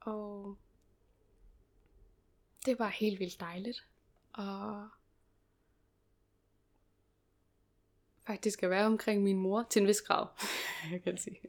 Og 0.00 0.58
det 2.66 2.78
var 2.78 2.88
helt 2.88 3.20
vildt 3.20 3.40
dejligt. 3.40 3.86
Og 4.32 4.88
faktisk 8.26 8.62
at 8.62 8.70
være 8.70 8.86
omkring 8.86 9.22
min 9.22 9.38
mor 9.38 9.66
til 9.70 9.82
en 9.82 9.88
vis 9.88 10.02
grad, 10.02 10.26
jeg 10.92 11.02
kan 11.02 11.18
sige. 11.18 11.40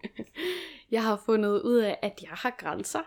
Jeg 0.91 1.03
har 1.03 1.17
fundet 1.25 1.61
ud 1.61 1.77
af, 1.77 1.99
at 2.01 2.21
jeg 2.21 2.31
har 2.31 2.55
grænser. 2.57 3.03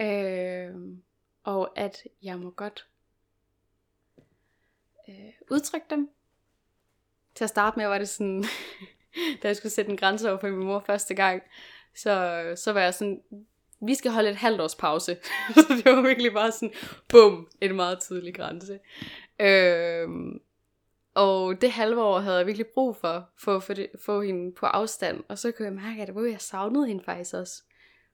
Øh, 0.00 0.98
og 1.42 1.78
at 1.78 2.02
jeg 2.22 2.38
må 2.38 2.50
godt 2.50 2.88
øh, 5.08 5.32
udtrykke 5.50 5.86
dem. 5.90 6.10
Til 7.34 7.44
at 7.44 7.50
starte 7.50 7.78
med 7.78 7.86
var 7.86 7.98
det 7.98 8.08
sådan, 8.08 8.44
da 9.42 9.48
jeg 9.48 9.56
skulle 9.56 9.72
sætte 9.72 9.90
en 9.90 9.96
grænse 9.96 10.30
over 10.30 10.38
for 10.38 10.48
min 10.48 10.66
mor 10.66 10.82
første 10.86 11.14
gang, 11.14 11.42
så, 11.96 12.42
så 12.56 12.72
var 12.72 12.80
jeg 12.80 12.94
sådan, 12.94 13.22
vi 13.80 13.94
skal 13.94 14.10
holde 14.10 14.30
et 14.30 14.36
halvt 14.36 14.60
års 14.60 14.74
pause. 14.74 15.16
så 15.54 15.82
det 15.84 15.96
var 15.96 16.02
virkelig 16.02 16.32
bare 16.32 16.52
sådan, 16.52 16.74
bum, 17.08 17.48
en 17.60 17.76
meget 17.76 18.00
tydelig 18.00 18.34
grænse. 18.34 18.78
Øh, 19.40 20.08
og 21.14 21.60
det 21.60 21.70
halve 21.70 22.02
år 22.02 22.18
havde 22.18 22.36
jeg 22.36 22.46
virkelig 22.46 22.66
brug 22.66 22.96
for, 22.96 23.28
for 23.38 23.56
at 23.56 23.62
få, 23.62 23.72
det, 23.72 23.90
få 24.04 24.22
hende 24.22 24.52
på 24.52 24.66
afstand. 24.66 25.24
Og 25.28 25.38
så 25.38 25.52
kunne 25.52 25.66
jeg 25.66 25.74
mærke, 25.74 26.02
at 26.02 26.08
det 26.08 26.14
var, 26.14 26.22
jeg 26.22 26.40
savnede 26.40 26.86
hende 26.86 27.04
faktisk 27.04 27.34
også. 27.34 27.62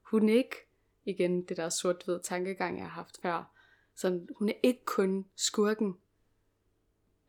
Hun 0.02 0.28
er 0.28 0.35
ikke, 0.35 0.56
igen 1.04 1.42
det 1.42 1.56
der 1.56 1.68
sort-hvid 1.68 2.18
tankegang, 2.23 2.76
jeg 2.78 2.85
har 2.85 2.90
haft 2.90 3.18
før. 3.23 3.54
Så 3.97 4.20
hun 4.38 4.49
er 4.49 4.52
ikke 4.62 4.85
kun 4.85 5.26
skurken. 5.37 5.94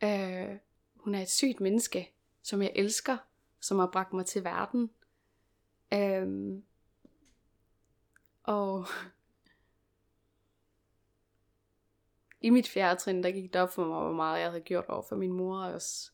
Øh, 0.03 0.57
hun 0.95 1.15
er 1.15 1.21
et 1.21 1.29
sygt 1.29 1.59
menneske, 1.59 2.13
som 2.41 2.61
jeg 2.61 2.71
elsker, 2.75 3.17
som 3.59 3.79
har 3.79 3.87
bragt 3.87 4.13
mig 4.13 4.25
til 4.25 4.43
verden. 4.43 4.91
Øh, 5.93 6.61
og 8.43 8.87
i 12.41 12.49
mit 12.49 12.67
fjerde 12.67 12.99
trin, 12.99 13.23
der 13.23 13.31
gik 13.31 13.53
det 13.53 13.61
op 13.61 13.73
for 13.73 13.85
mig, 13.85 13.99
hvor 13.99 14.13
meget 14.13 14.41
jeg 14.41 14.49
havde 14.49 14.61
gjort 14.61 14.85
over 14.85 15.03
for 15.09 15.15
min 15.15 15.31
mor 15.31 15.63
også. 15.63 16.11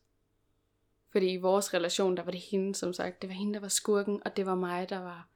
Fordi 1.12 1.32
i 1.32 1.38
vores 1.38 1.74
relation, 1.74 2.18
der 2.18 2.24
var 2.24 2.32
det 2.32 2.42
hende, 2.42 2.76
som 2.76 2.94
sagt. 2.94 3.22
Det 3.22 3.30
var 3.30 3.34
hende, 3.34 3.54
der 3.54 3.60
var 3.60 3.68
skurken, 3.68 4.22
og 4.26 4.38
det 4.38 4.46
var 4.46 4.56
mig, 4.56 4.90
der 4.90 5.00
var 5.00 5.28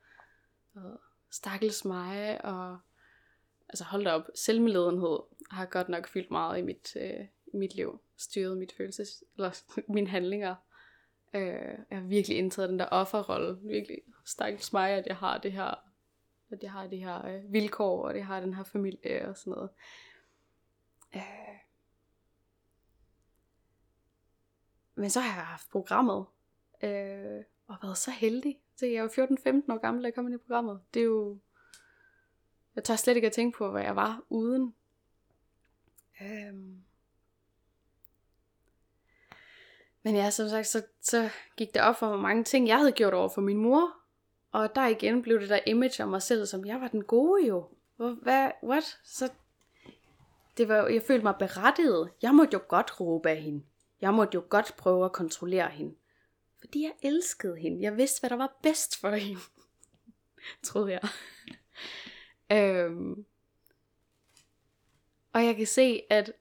øh, 0.77 0.97
stakkels 1.29 1.85
mig. 1.85 2.45
Og 2.45 2.79
altså 3.69 3.83
hold 3.83 4.03
da 4.03 4.11
op, 4.11 4.29
selvmedledenhed 4.35 5.19
har 5.51 5.65
godt 5.65 5.89
nok 5.89 6.07
fyldt 6.07 6.31
meget 6.31 6.59
i 6.59 6.61
mit, 6.61 6.95
øh, 6.95 7.25
mit 7.53 7.75
liv. 7.75 7.99
Styret 8.17 8.57
mit 8.57 8.71
følelses, 8.77 9.23
eller 9.35 9.61
mine 9.93 10.07
handlinger. 10.07 10.55
Øh, 11.33 11.77
jeg 11.89 11.97
har 11.97 12.07
virkelig 12.07 12.37
indtaget 12.37 12.69
den 12.69 12.79
der 12.79 12.85
offerrolle. 12.85 13.57
Virkelig 13.61 13.97
stakkels 14.25 14.73
mig, 14.73 14.89
at 14.89 15.07
jeg 15.07 15.17
har 15.17 15.37
det 15.37 15.51
her, 15.51 15.91
at 16.51 16.63
jeg 16.63 16.71
har 16.71 16.87
det 16.87 16.99
her 16.99 17.25
øh, 17.25 17.53
vilkår, 17.53 18.07
og 18.07 18.13
det 18.13 18.23
har 18.23 18.39
den 18.39 18.53
her 18.53 18.63
familie 18.63 19.27
og 19.29 19.37
sådan 19.37 19.51
noget. 19.51 19.69
Øh. 21.15 21.21
Men 24.95 25.09
så 25.09 25.19
har 25.19 25.37
jeg 25.37 25.45
haft 25.45 25.69
programmet, 25.69 26.25
øh, 26.83 27.43
og 27.67 27.77
været 27.81 27.97
så 27.97 28.11
heldig. 28.11 28.59
Så 28.75 28.85
jeg 28.85 29.03
var 29.03 29.09
14-15 29.09 29.73
år 29.73 29.77
gammel, 29.77 30.03
da 30.03 30.07
jeg 30.07 30.13
kom 30.13 30.27
ind 30.27 30.35
i 30.35 30.37
programmet. 30.37 30.81
Det 30.93 30.99
er 30.99 31.05
jo... 31.05 31.39
Jeg 32.75 32.83
tør 32.83 32.95
slet 32.95 33.15
ikke 33.15 33.25
at 33.25 33.33
tænke 33.33 33.57
på, 33.57 33.71
hvad 33.71 33.81
jeg 33.81 33.95
var 33.95 34.23
uden. 34.29 34.75
Øh. 36.21 36.53
Men 40.03 40.15
ja, 40.15 40.29
som 40.29 40.49
sagt, 40.49 40.67
så, 40.67 40.83
så 41.01 41.29
gik 41.57 41.73
det 41.73 41.81
op 41.81 41.95
for 41.95 42.07
hvor 42.07 42.17
mange 42.17 42.43
ting, 42.43 42.67
jeg 42.67 42.77
havde 42.77 42.91
gjort 42.91 43.13
over 43.13 43.29
for 43.29 43.41
min 43.41 43.57
mor. 43.57 43.97
Og 44.51 44.75
der 44.75 44.87
igen 44.87 45.21
blev 45.21 45.39
det 45.39 45.49
der 45.49 45.59
image 45.65 46.03
af 46.03 46.07
mig 46.09 46.21
selv, 46.21 46.45
som 46.45 46.65
jeg 46.65 46.81
var 46.81 46.87
den 46.87 47.03
gode 47.03 47.47
jo. 47.47 47.67
Hvad, 47.97 48.51
what? 48.63 48.99
Så 49.03 49.29
det 50.57 50.67
var, 50.67 50.87
jeg 50.87 51.03
følte 51.07 51.23
mig 51.23 51.35
berettiget. 51.39 52.09
Jeg 52.21 52.35
måtte 52.35 52.53
jo 52.53 52.61
godt 52.67 52.99
råbe 52.99 53.29
af 53.29 53.41
hende. 53.41 53.63
Jeg 54.01 54.13
måtte 54.13 54.35
jo 54.35 54.43
godt 54.49 54.73
prøve 54.77 55.05
at 55.05 55.11
kontrollere 55.11 55.69
hende. 55.69 55.95
Fordi 56.59 56.83
jeg 56.83 56.93
elskede 57.01 57.57
hende. 57.57 57.83
Jeg 57.83 57.97
vidste, 57.97 58.19
hvad 58.19 58.29
der 58.29 58.35
var 58.35 58.57
bedst 58.63 58.99
for 58.99 59.09
hende. 59.09 59.41
Troede 60.63 60.91
jeg. 60.91 61.09
øhm. 62.51 63.25
Og 65.33 65.45
jeg 65.45 65.55
kan 65.55 65.67
se, 65.67 66.01
at 66.09 66.31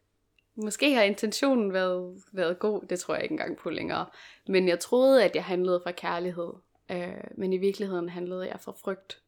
måske 0.54 0.94
har 0.94 1.02
intentionen 1.02 1.72
været, 1.72 2.22
været 2.32 2.58
god. 2.58 2.82
Det 2.82 3.00
tror 3.00 3.14
jeg 3.14 3.22
ikke 3.22 3.32
engang 3.32 3.56
på 3.56 3.70
længere. 3.70 4.06
Men 4.48 4.68
jeg 4.68 4.80
troede, 4.80 5.24
at 5.24 5.34
jeg 5.34 5.44
handlede 5.44 5.80
fra 5.84 5.92
kærlighed. 5.92 6.52
Øh, 6.90 7.24
men 7.36 7.52
i 7.52 7.58
virkeligheden 7.58 8.08
handlede 8.08 8.48
jeg 8.48 8.60
fra 8.60 8.72
frygt. 8.72 9.22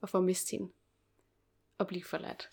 Og 0.00 0.08
for 0.08 0.18
at 0.18 0.24
miste 0.24 0.50
hende. 0.50 0.72
Og 1.78 1.86
blive 1.86 2.04
forladt. 2.04 2.48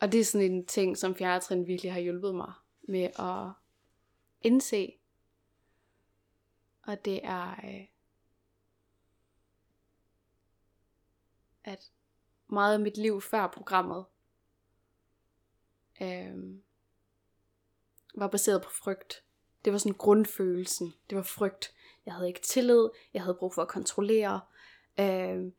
Og 0.00 0.12
det 0.12 0.20
er 0.20 0.24
sådan 0.24 0.50
en 0.50 0.66
ting, 0.66 0.98
som 0.98 1.14
fjerde 1.14 1.44
trin 1.44 1.66
virkelig 1.66 1.92
har 1.92 2.00
hjulpet 2.00 2.34
mig 2.34 2.52
med 2.82 3.02
at 3.18 3.52
indse. 4.42 4.92
Og 6.82 7.04
det 7.04 7.20
er, 7.24 7.50
øh, 7.50 7.86
at 11.64 11.90
meget 12.46 12.74
af 12.74 12.80
mit 12.80 12.96
liv 12.96 13.20
før 13.20 13.46
programmet 13.46 14.04
øh, 16.02 16.60
var 18.14 18.28
baseret 18.28 18.62
på 18.62 18.70
frygt. 18.70 19.24
Det 19.64 19.72
var 19.72 19.78
sådan 19.78 19.98
grundfølelsen. 19.98 20.94
Det 21.10 21.16
var 21.16 21.22
frygt. 21.22 21.74
Jeg 22.06 22.14
havde 22.14 22.28
ikke 22.28 22.40
tillid. 22.40 22.88
Jeg 23.14 23.22
havde 23.22 23.36
brug 23.38 23.54
for 23.54 23.62
at 23.62 23.68
kontrollere. 23.68 24.40
Øh, 25.00 25.52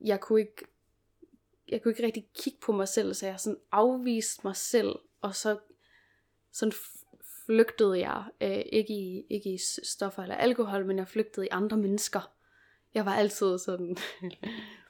jeg 0.00 0.20
kunne 0.20 0.40
ikke 0.40 0.64
jeg 1.68 1.82
kunne 1.82 1.92
ikke 1.92 2.06
rigtig 2.06 2.28
kigge 2.34 2.58
på 2.62 2.72
mig 2.72 2.88
selv, 2.88 3.14
så 3.14 3.26
jeg 3.26 3.40
sådan 3.40 3.60
afviste 3.72 4.40
mig 4.44 4.56
selv, 4.56 4.96
og 5.20 5.34
så 5.34 5.58
sådan 6.52 6.72
flygtede 7.46 7.98
jeg, 7.98 8.24
øh, 8.40 8.62
ikke, 8.72 8.94
i, 8.94 9.26
ikke 9.30 9.54
i 9.54 9.58
stoffer 9.82 10.22
eller 10.22 10.34
alkohol, 10.34 10.86
men 10.86 10.98
jeg 10.98 11.08
flygtede 11.08 11.46
i 11.46 11.48
andre 11.52 11.76
mennesker. 11.76 12.32
Jeg 12.94 13.06
var 13.06 13.14
altid 13.14 13.58
sådan 13.58 13.96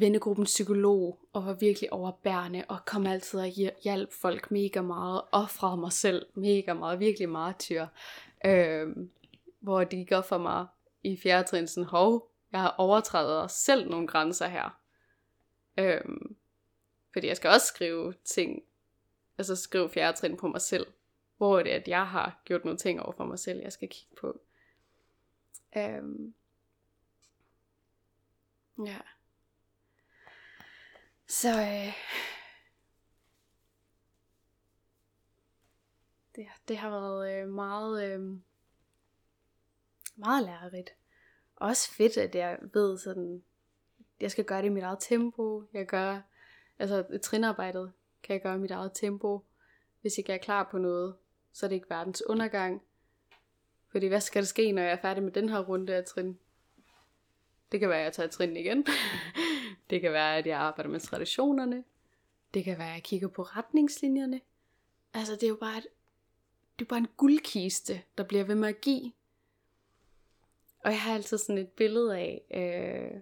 vennegruppens 0.00 0.48
psykolog, 0.48 1.18
og 1.32 1.46
var 1.46 1.52
virkelig 1.52 1.92
overbærende, 1.92 2.64
og 2.68 2.78
kom 2.84 3.06
altid 3.06 3.40
og 3.40 3.46
hjalp 3.84 4.12
folk 4.12 4.50
mega 4.50 4.80
meget, 4.80 5.22
offrede 5.32 5.76
mig 5.76 5.92
selv 5.92 6.26
mega 6.34 6.72
meget, 6.74 7.00
virkelig 7.00 7.28
meget 7.28 7.58
tyr. 7.58 7.86
Øh, 8.44 8.96
hvor 9.60 9.84
det 9.84 9.98
gik 9.98 10.12
op 10.12 10.28
for 10.28 10.38
mig 10.38 10.66
i 11.02 11.16
fjerde 11.22 11.48
trin, 11.48 11.68
sådan, 11.68 11.84
hov, 11.84 12.30
jeg 12.52 12.60
har 12.60 12.74
overtrædet 12.78 13.50
selv 13.50 13.90
nogle 13.90 14.06
grænser 14.06 14.46
her. 14.46 14.80
Øhm, 15.78 16.36
fordi 17.12 17.26
jeg 17.26 17.36
skal 17.36 17.50
også 17.50 17.66
skrive 17.66 18.14
ting, 18.24 18.62
altså 19.38 19.56
skrive 19.56 19.90
fjerde 19.90 20.16
trin 20.18 20.36
på 20.36 20.48
mig 20.48 20.60
selv. 20.60 20.86
Hvor 21.36 21.62
det 21.62 21.72
er 21.72 21.76
at 21.76 21.88
jeg 21.88 22.08
har 22.08 22.42
gjort 22.44 22.64
nogle 22.64 22.78
ting 22.78 23.02
over 23.02 23.12
for 23.12 23.24
mig 23.24 23.38
selv, 23.38 23.60
jeg 23.62 23.72
skal 23.72 23.88
kigge 23.88 24.16
på. 24.20 24.40
Øhm, 25.76 26.34
ja. 28.86 28.98
Så 31.28 31.48
øh, 31.48 31.92
det, 36.36 36.46
det 36.68 36.76
har 36.76 36.90
været 36.90 37.32
øh, 37.32 37.48
meget, 37.48 38.12
øh, 38.12 38.20
meget 40.16 40.44
lærerigt. 40.44 40.94
Også 41.56 41.90
fedt, 41.90 42.16
at 42.16 42.34
jeg 42.34 42.58
ved 42.72 42.98
sådan, 42.98 43.42
jeg 44.20 44.30
skal 44.30 44.44
gøre 44.44 44.58
det 44.58 44.66
i 44.66 44.68
mit 44.68 44.82
eget 44.82 44.98
tempo. 45.00 45.64
Jeg 45.72 45.86
gør, 45.86 46.20
altså 46.78 47.18
trinarbejdet 47.22 47.92
kan 48.22 48.34
jeg 48.34 48.42
gøre 48.42 48.54
i 48.54 48.58
mit 48.58 48.70
eget 48.70 48.92
tempo. 48.94 49.44
Hvis 50.00 50.18
jeg 50.18 50.34
er 50.34 50.38
klar 50.38 50.68
på 50.70 50.78
noget, 50.78 51.16
så 51.52 51.66
er 51.66 51.68
det 51.68 51.76
ikke 51.76 51.90
verdens 51.90 52.22
undergang. 52.26 52.82
Fordi 53.88 54.06
hvad 54.06 54.20
skal 54.20 54.42
der 54.42 54.46
ske, 54.46 54.72
når 54.72 54.82
jeg 54.82 54.92
er 54.92 55.00
færdig 55.02 55.22
med 55.22 55.32
den 55.32 55.48
her 55.48 55.58
runde 55.58 55.94
af 55.94 56.04
trin? 56.04 56.38
Det 57.72 57.80
kan 57.80 57.88
være, 57.88 57.98
at 57.98 58.04
jeg 58.04 58.12
tager 58.12 58.28
trin 58.28 58.56
igen. 58.56 58.86
det 59.90 60.00
kan 60.00 60.12
være, 60.12 60.36
at 60.36 60.46
jeg 60.46 60.58
arbejder 60.58 60.90
med 60.90 61.00
traditionerne. 61.00 61.84
Det 62.54 62.64
kan 62.64 62.78
være, 62.78 62.88
at 62.88 62.94
jeg 62.94 63.02
kigger 63.02 63.28
på 63.28 63.42
retningslinjerne. 63.42 64.40
Altså, 65.14 65.32
det 65.32 65.42
er 65.42 65.48
jo 65.48 65.56
bare, 65.56 65.78
et, 65.78 65.86
det 66.78 66.84
er 66.84 66.88
bare 66.88 66.98
en 66.98 67.08
guldkiste, 67.16 68.02
der 68.18 68.24
bliver 68.24 68.44
ved 68.44 68.54
med 68.54 68.68
at 68.68 68.80
give. 68.80 69.12
Og 70.84 70.90
jeg 70.90 71.00
har 71.00 71.14
altid 71.14 71.38
sådan 71.38 71.58
et 71.58 71.68
billede 71.68 72.18
af, 72.18 72.42
øh, 72.50 73.20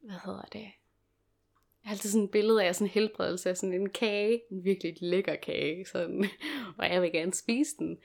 hvad 0.00 0.18
hedder 0.24 0.42
det? 0.52 0.60
Jeg 0.62 1.90
har 1.90 1.90
altid 1.90 2.10
sådan 2.10 2.24
et 2.24 2.30
billede 2.30 2.64
af 2.64 2.74
sådan 2.74 2.86
en 2.86 2.90
helbredelse 2.90 3.50
af 3.50 3.56
sådan 3.56 3.72
en 3.72 3.88
kage, 3.88 4.42
en 4.50 4.64
virkelig 4.64 4.96
lækker 5.00 5.36
kage, 5.36 5.86
sådan, 5.86 6.24
og 6.78 6.90
jeg 6.92 7.02
vil 7.02 7.12
gerne 7.12 7.34
spise 7.34 7.76
den. 7.78 7.98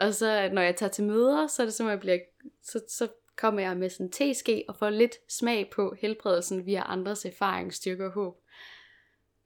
Og 0.00 0.14
så 0.14 0.50
når 0.52 0.62
jeg 0.62 0.76
tager 0.76 0.90
til 0.90 1.04
møder, 1.04 1.46
så 1.46 1.62
er 1.62 1.66
det 1.66 1.74
som, 1.74 1.86
at 1.86 1.90
jeg 1.90 2.00
bliver, 2.00 2.18
så, 2.62 2.84
så 2.88 3.08
kommer 3.36 3.60
jeg 3.60 3.76
med 3.76 3.90
sådan 3.90 4.06
en 4.06 4.12
teske 4.12 4.64
og 4.68 4.76
får 4.76 4.90
lidt 4.90 5.16
smag 5.28 5.70
på 5.70 5.96
helbredelsen 6.00 6.66
via 6.66 6.82
andres 6.86 7.24
erfaring, 7.24 7.74
styrke 7.74 8.04
og 8.04 8.12
håb. 8.12 8.40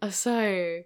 Og 0.01 0.13
så, 0.13 0.43
øh, 0.43 0.85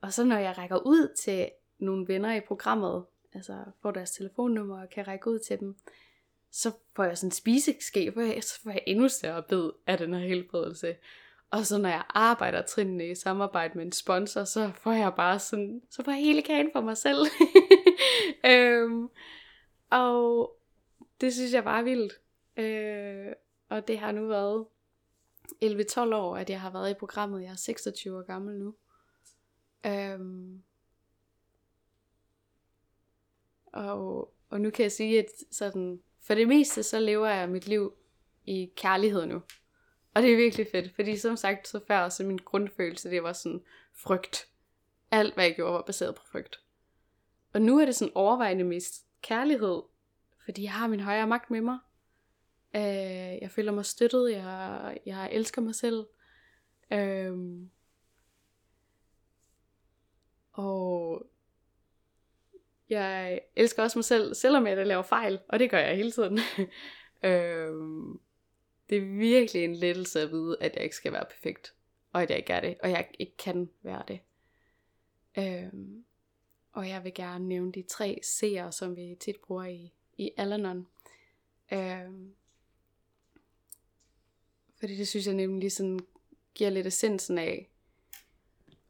og 0.00 0.12
så 0.12 0.24
når 0.24 0.38
jeg 0.38 0.58
rækker 0.58 0.86
ud 0.86 1.14
til 1.16 1.50
nogle 1.78 2.08
venner 2.08 2.34
i 2.34 2.40
programmet, 2.40 3.04
altså 3.34 3.58
får 3.82 3.90
deres 3.90 4.10
telefonnummer 4.10 4.82
og 4.82 4.90
kan 4.90 5.08
række 5.08 5.30
ud 5.30 5.38
til 5.38 5.60
dem, 5.60 5.76
så 6.50 6.72
får 6.96 7.04
jeg 7.04 7.18
sådan 7.18 7.26
en 7.26 7.32
spiseske, 7.32 8.12
så 8.40 8.60
får 8.62 8.70
jeg 8.70 8.82
endnu 8.86 9.08
større 9.08 9.42
bid 9.42 9.70
af 9.86 9.98
den 9.98 10.14
her 10.14 10.26
helbredelse. 10.28 10.96
Og 11.50 11.66
så 11.66 11.78
når 11.78 11.88
jeg 11.88 12.02
arbejder 12.08 12.62
trinene 12.62 13.10
i 13.10 13.14
samarbejde 13.14 13.74
med 13.74 13.86
en 13.86 13.92
sponsor, 13.92 14.44
så 14.44 14.70
får 14.74 14.92
jeg 14.92 15.12
bare 15.16 15.38
sådan, 15.38 15.82
så 15.90 16.04
får 16.04 16.12
jeg 16.12 16.20
hele 16.20 16.42
kagen 16.42 16.70
for 16.72 16.80
mig 16.80 16.96
selv. 16.96 17.26
øhm, 18.52 19.08
og 19.90 20.56
det 21.22 21.34
synes 21.34 21.52
jeg 21.52 21.64
bare 21.64 21.78
er 21.78 21.84
vildt. 21.84 22.20
Øh, 22.56 23.32
og 23.68 23.88
det 23.88 23.98
har 23.98 24.12
nu 24.12 24.26
været 24.26 24.66
11-12 25.64 26.14
år, 26.14 26.36
at 26.36 26.50
jeg 26.50 26.60
har 26.60 26.70
været 26.70 26.90
i 26.90 26.94
programmet. 26.94 27.42
Jeg 27.42 27.50
er 27.50 27.56
26 27.56 28.18
år 28.18 28.22
gammel 28.22 28.58
nu. 28.58 28.74
Øhm, 29.86 30.62
og, 33.66 34.34
og 34.50 34.60
nu 34.60 34.70
kan 34.70 34.82
jeg 34.82 34.92
sige, 34.92 35.18
at 35.18 35.26
sådan, 35.50 36.02
for 36.20 36.34
det 36.34 36.48
meste, 36.48 36.82
så 36.82 37.00
lever 37.00 37.28
jeg 37.28 37.48
mit 37.48 37.66
liv 37.66 37.94
i 38.44 38.72
kærlighed 38.76 39.26
nu. 39.26 39.42
Og 40.14 40.22
det 40.22 40.32
er 40.32 40.36
virkelig 40.36 40.66
fedt, 40.72 40.94
fordi 40.94 41.16
som 41.16 41.36
sagt 41.36 41.68
så 41.68 41.80
før, 41.86 42.08
så 42.08 42.24
min 42.24 42.38
grundfølelse, 42.38 43.10
det 43.10 43.22
var 43.22 43.32
sådan 43.32 43.62
frygt. 43.92 44.48
Alt, 45.10 45.34
hvad 45.34 45.44
jeg 45.44 45.54
gjorde, 45.54 45.74
var 45.74 45.82
baseret 45.82 46.14
på 46.14 46.22
frygt. 46.24 46.60
Og 47.52 47.62
nu 47.62 47.78
er 47.78 47.84
det 47.84 47.94
sådan 47.94 48.12
overvejende 48.14 48.64
mest 48.64 49.06
kærlighed, 49.22 49.82
fordi 50.44 50.62
jeg 50.62 50.72
har 50.72 50.86
min 50.86 51.00
højere 51.00 51.26
magt 51.26 51.50
med 51.50 51.60
mig. 51.60 51.78
Øh, 52.76 53.42
jeg 53.42 53.50
føler 53.50 53.72
mig 53.72 53.84
støttet, 53.84 54.32
jeg, 54.32 54.98
jeg 55.06 55.32
elsker 55.32 55.62
mig 55.62 55.74
selv. 55.74 56.06
Øh, 56.92 57.36
og 60.52 61.26
jeg 62.88 63.40
elsker 63.56 63.82
også 63.82 63.98
mig 63.98 64.04
selv, 64.04 64.34
selvom 64.34 64.66
jeg 64.66 64.86
laver 64.86 65.02
fejl, 65.02 65.40
og 65.48 65.58
det 65.58 65.70
gør 65.70 65.78
jeg 65.78 65.96
hele 65.96 66.10
tiden. 66.10 66.38
øh, 67.28 67.72
det 68.90 68.98
er 68.98 69.18
virkelig 69.18 69.64
en 69.64 69.74
lettelse 69.74 70.20
at 70.20 70.30
vide, 70.30 70.56
at 70.60 70.74
jeg 70.74 70.84
ikke 70.84 70.96
skal 70.96 71.12
være 71.12 71.24
perfekt, 71.30 71.74
og 72.12 72.22
at 72.22 72.30
jeg 72.30 72.38
ikke 72.38 72.52
er 72.52 72.60
det, 72.60 72.76
og 72.82 72.90
jeg 72.90 73.08
ikke 73.18 73.36
kan 73.36 73.70
være 73.82 74.02
det. 74.08 74.20
Øhm, 75.38 76.04
og 76.72 76.88
jeg 76.88 77.04
vil 77.04 77.14
gerne 77.14 77.48
nævne 77.48 77.72
de 77.72 77.82
tre 77.82 78.20
C'er, 78.24 78.70
som 78.70 78.96
vi 78.96 79.16
tit 79.20 79.36
bruger 79.46 79.64
i, 79.64 79.92
i 80.18 80.30
Alanon. 80.36 80.86
Øh, 81.72 82.10
fordi 84.78 84.96
det 84.96 85.08
synes 85.08 85.26
jeg 85.26 85.34
nemlig 85.34 85.72
sådan 85.72 86.00
giver 86.54 86.70
lidt 86.70 86.86
essensen 86.86 87.38
af, 87.38 87.70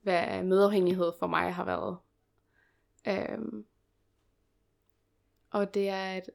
hvad 0.02 0.42
medafhængighed 0.42 1.12
for 1.18 1.26
mig 1.26 1.54
har 1.54 1.64
været. 1.64 1.98
Øhm, 3.08 3.66
og 5.50 5.74
det 5.74 5.88
er 5.88 6.16
et 6.16 6.30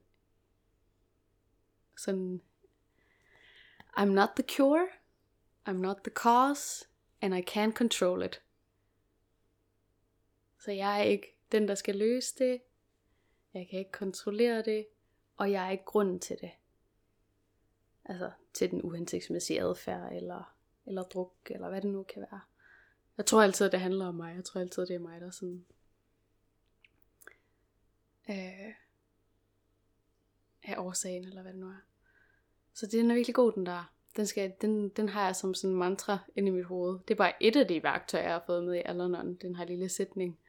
sådan 1.97 2.41
I'm 3.97 4.05
not 4.05 4.29
the 4.35 4.43
cure, 4.55 4.87
I'm 5.69 5.71
not 5.71 5.97
the 6.03 6.11
cause, 6.13 6.85
and 7.21 7.35
I 7.35 7.41
can't 7.41 7.73
control 7.73 8.23
it. 8.23 8.41
Så 10.59 10.71
jeg 10.71 10.99
er 10.99 11.03
ikke 11.03 11.37
den, 11.51 11.67
der 11.67 11.75
skal 11.75 11.95
løse 11.95 12.35
det. 12.37 12.61
Jeg 13.57 13.67
kan 13.67 13.79
ikke 13.79 13.91
kontrollere 13.91 14.61
det, 14.61 14.87
og 15.37 15.51
jeg 15.51 15.67
er 15.67 15.71
ikke 15.71 15.85
grunden 15.85 16.19
til 16.19 16.37
det. 16.41 16.51
Altså 18.05 18.31
til 18.53 18.71
den 18.71 18.81
uhensigtsmæssige 18.81 19.61
adfærd, 19.61 20.13
eller, 20.13 20.55
eller 20.85 21.03
druk, 21.03 21.33
eller 21.45 21.69
hvad 21.69 21.81
det 21.81 21.91
nu 21.91 22.03
kan 22.03 22.21
være. 22.21 22.39
Jeg 23.17 23.25
tror 23.25 23.43
altid, 23.43 23.65
at 23.65 23.71
det 23.71 23.79
handler 23.79 24.07
om 24.07 24.15
mig. 24.15 24.35
Jeg 24.35 24.45
tror 24.45 24.61
altid, 24.61 24.83
at 24.83 24.87
det 24.87 24.95
er 24.95 24.99
mig, 24.99 25.21
der 25.21 25.31
sådan... 25.31 25.65
Øh, 28.29 28.73
er 30.63 30.79
årsagen, 30.79 31.23
eller 31.23 31.41
hvad 31.41 31.53
det 31.53 31.59
nu 31.59 31.67
er. 31.67 31.81
Så 32.73 32.85
den 32.85 33.11
er 33.11 33.15
virkelig 33.15 33.35
god, 33.35 33.51
den 33.51 33.65
der. 33.65 33.93
Den, 34.15 34.27
skal, 34.27 34.53
den, 34.61 34.89
den 34.89 35.09
har 35.09 35.25
jeg 35.25 35.35
som 35.35 35.53
sådan 35.53 35.69
en 35.69 35.79
mantra 35.79 36.17
inde 36.35 36.47
i 36.47 36.51
mit 36.51 36.65
hoved. 36.65 36.99
Det 37.07 37.13
er 37.13 37.17
bare 37.17 37.43
et 37.43 37.55
af 37.55 37.67
de 37.67 37.83
værktøjer, 37.83 38.23
jeg 38.23 38.33
har 38.33 38.43
fået 38.45 38.63
med 38.63 38.75
i 38.75 38.81
Alanon. 38.85 39.35
Den 39.35 39.55
her 39.55 39.65
lille 39.65 39.89
sætning. 39.89 40.39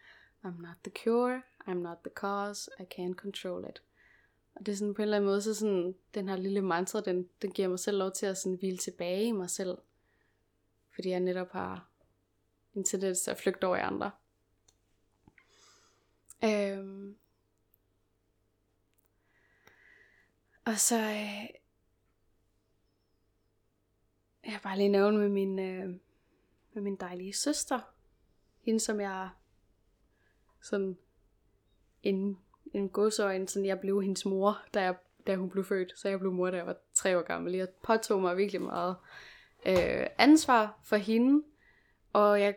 I'm 0.44 0.62
not 0.62 0.76
the 0.84 0.92
cure, 1.02 1.42
I'm 1.68 1.82
not 1.82 1.98
the 2.04 2.10
cause, 2.14 2.70
I 2.78 2.82
can't 2.82 3.14
control 3.14 3.68
it. 3.70 3.82
Og 4.54 4.66
det 4.66 4.72
er 4.72 4.76
sådan 4.76 4.94
på 4.94 5.02
en 5.02 5.04
eller 5.04 5.16
anden 5.16 5.28
måde, 5.30 5.42
så 5.42 5.54
sådan, 5.54 5.94
den 6.14 6.28
her 6.28 6.36
lille 6.36 6.60
mantra, 6.60 7.00
den, 7.00 7.28
den 7.42 7.50
giver 7.50 7.68
mig 7.68 7.78
selv 7.78 7.98
lov 7.98 8.12
til 8.12 8.26
at 8.26 8.38
sådan 8.38 8.58
hvile 8.58 8.78
tilbage 8.78 9.24
i 9.24 9.32
mig 9.32 9.50
selv. 9.50 9.78
Fordi 10.94 11.08
jeg 11.08 11.20
netop 11.20 11.50
har 11.50 11.88
en 12.74 12.84
tendens 12.84 13.20
til 13.20 13.30
at 13.30 13.38
flygte 13.38 13.66
over 13.66 13.76
i 13.76 13.80
andre. 13.80 14.10
Øhm. 16.44 17.16
Og 20.64 20.78
så 20.78 20.96
øh, 20.96 21.48
jeg 24.44 24.52
har 24.52 24.60
bare 24.62 24.76
lige 24.76 24.88
nævnt 24.88 25.18
med 25.18 25.28
min, 25.28 25.58
øh, 25.58 25.88
med 26.72 26.82
min 26.82 26.96
dejlige 26.96 27.32
søster. 27.32 27.80
Hende, 28.60 28.80
som 28.80 29.00
jeg 29.00 29.30
sådan 30.62 30.98
en, 32.02 32.38
en 32.74 32.88
godsøjne, 32.88 33.48
sådan 33.48 33.66
jeg 33.66 33.80
blev 33.80 34.02
hendes 34.02 34.26
mor, 34.26 34.62
da, 34.74 34.82
jeg, 34.82 34.96
da 35.26 35.36
hun 35.36 35.50
blev 35.50 35.64
født. 35.64 35.98
Så 35.98 36.08
jeg 36.08 36.18
blev 36.18 36.32
mor, 36.32 36.50
da 36.50 36.56
jeg 36.56 36.66
var 36.66 36.76
tre 36.94 37.18
år 37.18 37.22
gammel. 37.22 37.52
Jeg 37.54 37.68
påtog 37.68 38.20
mig 38.20 38.36
virkelig 38.36 38.62
meget 38.62 38.96
øh, 39.66 40.06
ansvar 40.18 40.80
for 40.84 40.96
hende. 40.96 41.44
Og 42.12 42.40
jeg, 42.40 42.54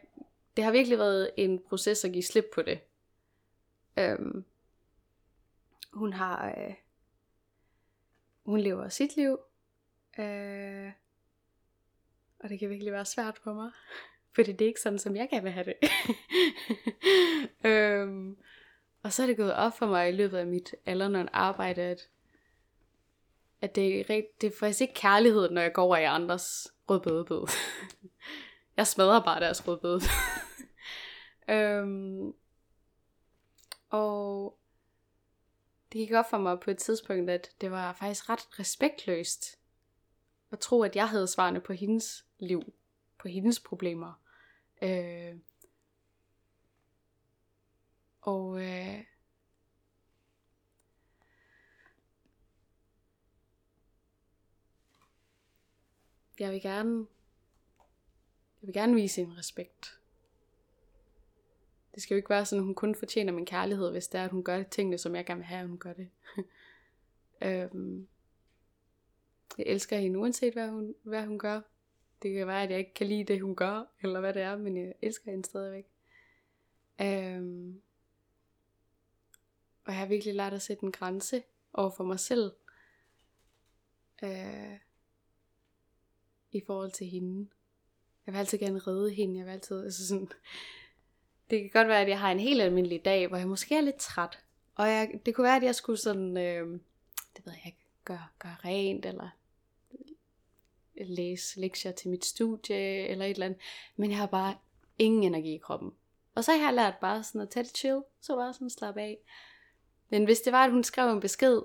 det 0.55 0.63
har 0.63 0.71
virkelig 0.71 0.97
været 0.97 1.31
en 1.37 1.59
proces 1.59 2.05
at 2.05 2.11
give 2.11 2.23
slip 2.23 2.45
på 2.55 2.61
det. 2.61 2.79
Øhm, 3.97 4.45
hun 5.93 6.13
har... 6.13 6.47
Øh, 6.47 6.73
hun 8.45 8.59
lever 8.59 8.89
sit 8.89 9.15
liv. 9.15 9.39
Øh, 10.19 10.91
og 12.39 12.49
det 12.49 12.59
kan 12.59 12.69
virkelig 12.69 12.93
være 12.93 13.05
svært 13.05 13.37
for 13.37 13.53
mig. 13.53 13.71
Fordi 14.35 14.51
det 14.51 14.61
er 14.61 14.67
ikke 14.67 14.81
sådan, 14.81 14.99
som 14.99 15.15
jeg 15.15 15.29
gerne 15.29 15.43
vil 15.43 15.51
have 15.51 15.65
det. 15.65 15.75
øhm, 17.71 18.37
og 19.03 19.13
så 19.13 19.23
er 19.23 19.27
det 19.27 19.37
gået 19.37 19.53
op 19.53 19.77
for 19.77 19.85
mig 19.85 20.09
i 20.09 20.11
løbet 20.11 20.37
af 20.37 20.47
mit 20.47 20.75
alderen 20.85 21.29
arbejde, 21.33 21.81
at, 21.81 22.09
at 23.61 23.75
det, 23.75 23.99
er, 23.99 24.21
det 24.41 24.47
er 24.47 24.57
faktisk 24.59 24.81
ikke 24.81 24.93
kærlighed, 24.93 25.49
når 25.49 25.61
jeg 25.61 25.73
går 25.73 25.83
over 25.83 25.97
i 25.97 26.03
andres 26.03 26.67
rødbødebød. 26.89 27.47
jeg 28.77 28.87
smadrer 28.87 29.23
bare 29.23 29.39
deres 29.39 29.67
rødbødebød. 29.67 30.07
øhm, 31.55 32.33
og 33.89 34.57
det 35.91 35.99
gik 35.99 36.11
op 36.11 36.29
for 36.29 36.37
mig 36.37 36.59
på 36.59 36.71
et 36.71 36.77
tidspunkt, 36.77 37.29
at 37.29 37.51
det 37.61 37.71
var 37.71 37.93
faktisk 37.93 38.29
ret 38.29 38.59
respektløst 38.59 39.59
at 40.51 40.59
tro, 40.59 40.83
at 40.83 40.95
jeg 40.95 41.09
havde 41.09 41.27
svarene 41.27 41.61
på 41.61 41.73
hendes 41.73 42.25
liv, 42.39 42.73
på 43.19 43.27
hendes 43.27 43.59
problemer. 43.59 44.21
Øh, 44.81 45.35
og 48.21 48.61
øh, 48.61 49.03
jeg 56.39 56.51
vil 56.51 56.61
gerne 56.61 57.07
jeg 58.61 58.67
vil 58.67 58.73
gerne 58.73 58.95
vise 58.95 59.21
en 59.21 59.37
respekt. 59.37 59.99
Det 61.95 62.03
skal 62.03 62.15
jo 62.15 62.17
ikke 62.17 62.29
være 62.29 62.45
sådan, 62.45 62.59
at 62.59 62.65
hun 62.65 62.75
kun 62.75 62.95
fortjener 62.95 63.33
min 63.33 63.45
kærlighed, 63.45 63.91
hvis 63.91 64.07
det 64.07 64.19
er, 64.19 64.25
at 64.25 64.31
hun 64.31 64.43
gør 64.43 64.63
tingene, 64.63 64.97
som 64.97 65.15
jeg 65.15 65.25
gerne 65.25 65.37
vil 65.37 65.45
have, 65.45 65.61
at 65.61 65.67
hun 65.67 65.77
gør 65.77 65.93
det. 65.93 66.09
øhm, 67.47 68.07
jeg 69.57 69.65
elsker 69.65 69.97
hende, 69.97 70.19
uanset 70.19 70.53
hvad 70.53 70.69
hun, 70.69 70.95
hvad 71.03 71.25
hun 71.25 71.39
gør. 71.39 71.61
Det 72.21 72.33
kan 72.33 72.47
være, 72.47 72.63
at 72.63 72.69
jeg 72.69 72.79
ikke 72.79 72.93
kan 72.93 73.07
lide 73.07 73.23
det, 73.23 73.41
hun 73.41 73.55
gør, 73.55 73.83
eller 74.01 74.19
hvad 74.19 74.33
det 74.33 74.41
er, 74.41 74.57
men 74.57 74.77
jeg 74.77 74.93
elsker 75.01 75.31
hende 75.31 75.45
stadigvæk. 75.45 75.85
Øhm, 77.01 77.81
og 79.85 79.91
jeg 79.91 79.99
har 79.99 80.05
virkelig 80.05 80.35
lært 80.35 80.53
at 80.53 80.61
sætte 80.61 80.83
en 80.83 80.91
grænse 80.91 81.43
over 81.73 81.89
for 81.89 82.03
mig 82.03 82.19
selv. 82.19 82.51
Øh, 84.23 84.77
I 86.51 86.61
forhold 86.65 86.91
til 86.91 87.07
hende. 87.07 87.49
Jeg 88.25 88.33
vil 88.33 88.39
altid 88.39 88.57
gerne 88.57 88.79
redde 88.79 89.13
hende. 89.13 89.37
Jeg 89.37 89.45
vil 89.45 89.51
altid, 89.51 89.83
altså 89.83 90.07
sådan, 90.07 90.29
det 91.49 91.61
kan 91.61 91.69
godt 91.73 91.87
være, 91.87 92.01
at 92.01 92.09
jeg 92.09 92.19
har 92.19 92.31
en 92.31 92.39
helt 92.39 92.61
almindelig 92.61 93.05
dag, 93.05 93.27
hvor 93.27 93.37
jeg 93.37 93.47
måske 93.47 93.75
er 93.75 93.81
lidt 93.81 93.95
træt. 93.95 94.39
Og 94.75 94.87
jeg, 94.87 95.19
det 95.25 95.35
kunne 95.35 95.43
være, 95.43 95.55
at 95.55 95.63
jeg 95.63 95.75
skulle 95.75 95.99
sådan, 95.99 96.37
øh, 96.37 96.79
det 97.35 97.45
ved 97.45 97.53
jeg 97.53 97.65
ikke, 97.65 97.85
gøre, 98.05 98.27
gøre 98.39 98.55
rent, 98.65 99.05
eller 99.05 99.29
læse 100.95 101.59
lektier 101.59 101.91
til 101.91 102.09
mit 102.09 102.25
studie, 102.25 103.07
eller 103.07 103.25
et 103.25 103.31
eller 103.31 103.45
andet. 103.45 103.61
Men 103.95 104.09
jeg 104.09 104.19
har 104.19 104.27
bare 104.27 104.57
ingen 104.97 105.23
energi 105.23 105.55
i 105.55 105.57
kroppen. 105.57 105.91
Og 106.35 106.43
så 106.43 106.51
har 106.51 106.65
jeg 106.65 106.73
lært 106.73 106.95
bare 107.01 107.23
sådan 107.23 107.41
at 107.41 107.49
tage 107.49 107.63
det 107.63 107.77
chill, 107.77 108.03
så 108.21 108.35
bare 108.35 108.53
sådan 108.53 108.69
slappe 108.69 109.01
af. 109.01 109.17
Men 110.11 110.25
hvis 110.25 110.41
det 110.41 110.53
var, 110.53 110.65
at 110.65 110.71
hun 110.71 110.83
skrev 110.83 111.11
en 111.11 111.19
besked, 111.19 111.61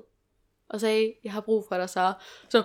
og 0.68 0.80
sagde, 0.80 1.14
jeg 1.24 1.32
har 1.32 1.40
brug 1.40 1.64
for 1.68 1.76
dig, 1.76 1.90
så, 1.90 2.12
så, 2.48 2.62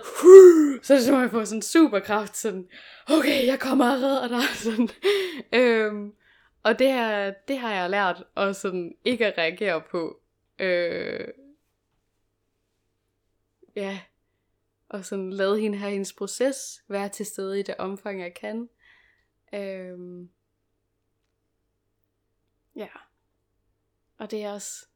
så 0.82 1.04
så 1.04 1.20
jeg 1.20 1.30
få 1.30 1.44
sådan 1.44 1.62
super 1.62 2.00
kraft, 2.00 2.36
sådan, 2.36 2.68
okay, 3.08 3.46
jeg 3.46 3.60
kommer 3.60 3.92
og 3.92 4.02
redder 4.02 4.28
dig, 4.28 4.42
sådan. 4.64 4.88
øhm, 5.52 6.14
og 6.62 6.78
det, 6.78 6.92
her, 6.92 7.34
det 7.48 7.58
har 7.58 7.74
jeg 7.74 7.90
lært, 7.90 8.24
og 8.34 8.56
sådan 8.56 8.94
ikke 9.04 9.26
at 9.26 9.38
reagere 9.38 9.82
på, 9.90 10.20
øh, 10.58 11.28
ja, 13.76 14.00
og 14.88 15.04
sådan 15.04 15.32
lade 15.32 15.60
hende 15.60 15.78
have 15.78 15.90
hendes 15.90 16.12
proces, 16.12 16.82
være 16.88 17.08
til 17.08 17.26
stede 17.26 17.60
i 17.60 17.62
det 17.62 17.76
omfang, 17.78 18.20
jeg 18.20 18.34
kan. 18.34 18.68
Øhm, 19.54 20.30
ja. 22.76 22.88
Og 24.18 24.30
det 24.30 24.42
er 24.42 24.52
også, 24.52 24.86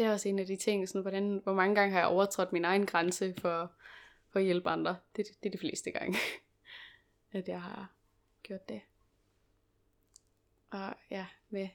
det 0.00 0.06
er 0.06 0.12
også 0.12 0.28
en 0.28 0.38
af 0.38 0.46
de 0.46 0.56
ting, 0.56 0.88
sådan, 0.88 1.02
hvordan, 1.02 1.40
hvor 1.42 1.54
mange 1.54 1.74
gange 1.74 1.92
har 1.92 1.98
jeg 1.98 2.08
overtrådt 2.08 2.52
min 2.52 2.64
egen 2.64 2.86
grænse 2.86 3.34
for, 3.38 3.72
for 4.30 4.38
at 4.38 4.44
hjælpe 4.44 4.70
andre. 4.70 4.96
Det, 5.16 5.26
det 5.42 5.48
er 5.48 5.50
de 5.50 5.58
fleste 5.58 5.90
gange, 5.90 6.18
at 7.32 7.48
jeg 7.48 7.62
har 7.62 7.92
gjort 8.42 8.68
det. 8.68 8.80
Og 10.70 10.94
ja, 11.10 11.26
med 11.50 11.68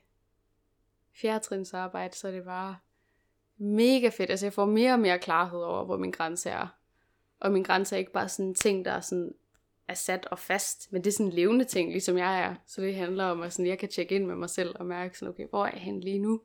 fjerdetrins 1.14 1.74
arbejde, 1.74 2.16
så 2.16 2.28
er 2.28 2.32
det 2.32 2.44
bare 2.44 2.78
mega 3.58 4.10
fedt. 4.10 4.30
Altså 4.30 4.46
jeg 4.46 4.54
får 4.54 4.66
mere 4.66 4.94
og 4.94 5.00
mere 5.00 5.20
klarhed 5.20 5.60
over, 5.60 5.86
hvor 5.86 5.98
min 5.98 6.12
grænse 6.12 6.50
er. 6.50 6.68
Og 7.40 7.52
min 7.52 7.64
grænse 7.64 7.96
er 7.96 8.00
ikke 8.00 8.12
bare 8.12 8.30
sådan 8.30 8.46
en 8.46 8.56
ting, 8.56 8.86
der 8.86 8.92
er 8.92 9.02
sådan 9.02 9.36
er 9.88 9.94
sat 9.94 10.26
og 10.26 10.40
fast, 10.40 10.92
men 10.92 11.04
det 11.04 11.08
er 11.08 11.14
sådan 11.14 11.26
en 11.26 11.34
levende 11.34 11.66
ting, 11.66 11.92
ligesom 11.92 12.18
jeg 12.18 12.42
er. 12.42 12.56
Så 12.66 12.82
det 12.82 12.96
handler 12.96 13.26
om, 13.26 13.42
at 13.42 13.54
sådan, 13.54 13.68
jeg 13.68 13.80
kan 13.80 13.90
tjekke 13.90 14.16
ind 14.16 14.26
med 14.26 14.36
mig 14.36 14.50
selv 14.50 14.76
og 14.80 14.86
mærke 14.86 15.18
sådan, 15.18 15.30
okay, 15.30 15.48
hvor 15.50 15.66
er 15.66 15.72
jeg 15.72 15.82
hen 15.82 16.00
lige 16.00 16.20
nu? 16.20 16.42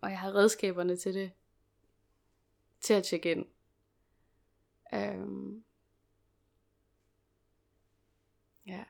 Og 0.00 0.10
jeg 0.10 0.18
har 0.18 0.34
redskaberne 0.34 0.96
til 0.96 1.14
det, 1.14 1.32
til 2.80 2.94
at 2.94 3.04
tjekke 3.04 3.30
ind. 3.30 3.46
Um, 4.92 5.64
ja. 8.66 8.72
Yeah. 8.72 8.86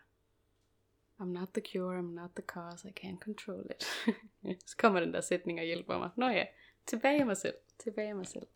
I'm 1.21 1.33
not 1.33 1.49
the 1.49 1.63
cure, 1.73 1.99
I'm 1.99 2.15
not 2.15 2.31
the 2.37 2.43
cause, 2.43 2.89
I 2.89 2.93
can't 3.01 3.19
control 3.19 3.67
it. 3.71 3.85
så 4.71 4.77
kommer 4.77 5.01
den 5.01 5.15
der 5.15 5.21
sætning 5.21 5.59
og 5.59 5.65
hjælper 5.65 5.99
mig. 5.99 6.11
Nå 6.17 6.29
ja, 6.29 6.45
tilbage 6.87 7.21
i 7.21 7.25
mig 7.25 7.37
selv, 7.37 7.55
tilbage 7.79 8.11
i 8.11 8.13
mig 8.13 8.27
selv. 8.27 8.47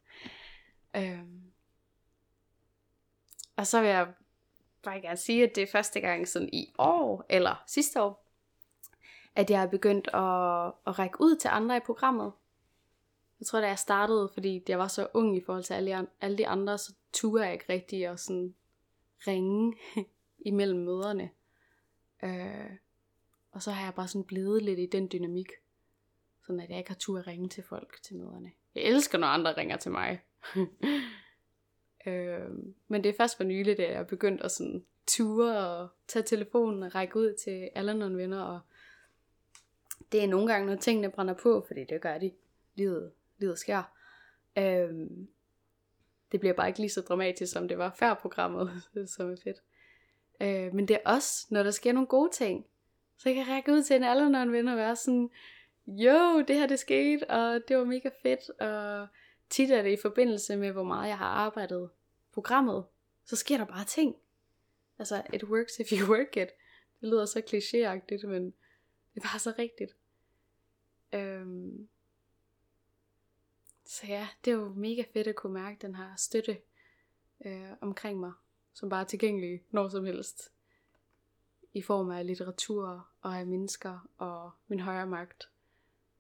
Um, 0.99 1.53
og 3.57 3.67
så 3.67 3.81
vil 3.81 3.91
jeg 3.91 4.13
bare 4.83 5.01
gerne 5.01 5.17
sige, 5.17 5.45
at 5.45 5.55
det 5.55 5.63
er 5.63 5.73
første 5.73 6.01
gang 6.01 6.29
sådan 6.29 6.49
i 6.53 6.75
år, 6.79 7.27
eller 7.29 7.65
sidste 7.67 8.03
år, 8.03 8.27
at 9.35 9.51
jeg 9.51 9.63
er 9.63 9.67
begyndt 9.67 10.07
at, 10.07 10.73
at 10.87 10.99
række 10.99 11.21
ud 11.21 11.37
til 11.37 11.49
andre 11.49 11.77
i 11.77 11.81
programmet. 11.81 12.33
Jeg 13.43 13.47
tror, 13.47 13.61
da 13.61 13.67
jeg 13.67 13.79
startede, 13.79 14.31
fordi 14.33 14.63
jeg 14.69 14.79
var 14.79 14.89
så 14.89 15.09
ung 15.15 15.37
i 15.37 15.41
forhold 15.41 15.65
til 15.65 15.75
alle 15.75 16.07
alle 16.21 16.39
de 16.39 16.47
andre, 16.47 16.79
så 16.79 16.95
turde 17.13 17.45
jeg 17.45 17.53
ikke 17.53 17.65
rigtig 17.69 18.07
at 18.07 18.21
sådan 18.21 18.55
ringe 19.27 19.77
imellem 20.51 20.81
møderne. 20.81 21.31
Øh, 22.25 22.77
og 23.53 23.63
så 23.63 23.71
har 23.71 23.85
jeg 23.85 23.95
bare 23.95 24.09
sådan 24.09 24.25
blevet 24.25 24.63
lidt 24.63 24.79
i 24.79 24.87
den 24.87 25.09
dynamik. 25.13 25.49
Sådan 26.47 26.61
at 26.61 26.71
jeg 26.71 26.79
ikke 26.79 26.91
har 26.91 26.97
tur 26.97 27.19
at 27.19 27.27
ringe 27.27 27.49
til 27.49 27.63
folk 27.63 28.03
til 28.03 28.17
møderne. 28.17 28.53
Jeg 28.75 28.83
elsker, 28.83 29.19
når 29.19 29.27
andre 29.27 29.57
ringer 29.57 29.77
til 29.77 29.91
mig. 29.91 30.23
Øh, 32.07 32.51
men 32.89 33.05
det 33.05 33.11
er 33.11 33.17
først 33.17 33.37
for 33.37 33.45
nylig, 33.45 33.79
da 33.79 33.83
jeg 33.83 33.93
er 33.93 34.03
begyndt 34.05 34.41
at 34.41 34.51
sådan 34.51 34.85
ture 35.07 35.69
og 35.69 35.89
tage 36.09 36.23
telefonen 36.23 36.83
og 36.83 36.95
række 36.95 37.17
ud 37.17 37.35
til 37.45 37.71
alle 37.75 37.95
nogle 37.95 38.17
venner. 38.17 38.43
Og 38.43 38.61
det 40.13 40.25
er 40.25 40.29
nogle 40.29 40.53
gange, 40.53 40.67
når 40.67 40.77
tingene 40.77 41.11
brænder 41.11 41.35
på, 41.35 41.65
fordi 41.67 41.85
det 41.85 42.01
gør 42.01 42.19
de. 42.19 42.33
Livet, 42.75 43.13
livet 43.43 43.59
sker. 43.59 43.83
Øhm, 44.59 45.29
det 46.33 46.41
bliver 46.41 46.55
bare 46.55 46.69
ikke 46.69 46.81
lige 46.81 46.91
så 46.91 47.01
dramatisk, 47.01 47.53
som 47.53 47.69
det 47.69 47.79
var 47.79 47.95
før 47.99 48.15
programmet, 48.15 48.71
som 49.17 49.33
er 49.33 49.37
fedt. 49.45 49.63
Øh, 50.41 50.75
men 50.75 50.89
det 50.89 50.97
er 50.97 51.11
også, 51.11 51.47
når 51.51 51.63
der 51.63 51.71
sker 51.71 51.93
nogle 51.93 52.07
gode 52.07 52.31
ting, 52.33 52.67
så 53.17 53.29
jeg 53.29 53.37
kan 53.37 53.55
række 53.55 53.73
ud 53.73 53.83
til 53.83 53.97
en 53.97 54.03
når 54.03 54.43
en 54.43 54.53
venner 54.53 54.73
og 54.73 54.79
være 54.79 54.97
sådan, 54.97 55.31
jo, 55.87 56.41
det 56.49 56.57
her 56.57 56.67
det 56.67 56.79
skete, 56.79 57.31
og 57.31 57.61
det 57.69 57.77
var 57.77 57.85
mega 57.85 58.11
fedt, 58.23 58.61
og 58.61 59.07
tit 59.51 59.71
er 59.71 59.83
det 59.83 59.93
i 59.93 60.03
forbindelse 60.03 60.57
med, 60.57 60.73
hvor 60.73 60.83
meget 60.83 61.09
jeg 61.09 61.19
har 61.19 61.27
arbejdet 61.27 61.91
programmet, 62.33 62.85
så 63.25 63.37
sker 63.37 63.59
der 63.59 63.65
bare 63.65 63.85
ting. 63.85 64.17
Altså, 64.99 65.23
it 65.33 65.45
works 65.45 65.79
if 65.79 65.93
you 65.93 66.09
work 66.15 66.37
it. 66.37 66.49
Det 67.01 67.09
lyder 67.09 67.27
så 67.27 67.39
klichéagtigt, 67.39 68.27
men 68.27 68.45
det 69.15 69.25
er 69.25 69.29
bare 69.29 69.39
så 69.39 69.53
rigtigt. 69.59 69.97
Øhm. 71.13 71.89
Så 73.93 74.07
ja, 74.07 74.29
det 74.45 74.51
er 74.51 74.55
jo 74.55 74.69
mega 74.69 75.05
fedt 75.13 75.27
at 75.27 75.37
kunne 75.37 75.53
mærke 75.53 75.79
den 75.83 75.95
her 75.95 76.17
støtte 76.17 76.63
øh, 77.45 77.73
omkring 77.81 78.21
mig, 78.21 78.33
som 78.73 78.89
bare 78.89 79.01
er 79.01 79.05
tilgængelig 79.05 79.65
når 79.71 79.89
som 79.89 80.05
helst. 80.05 80.53
I 81.73 81.83
form 81.83 82.11
af 82.11 82.27
litteratur 82.27 83.09
og 83.21 83.39
af 83.39 83.47
mennesker 83.47 84.09
og 84.19 84.51
min 84.67 84.81
højre 84.81 85.07
magt 85.07 85.51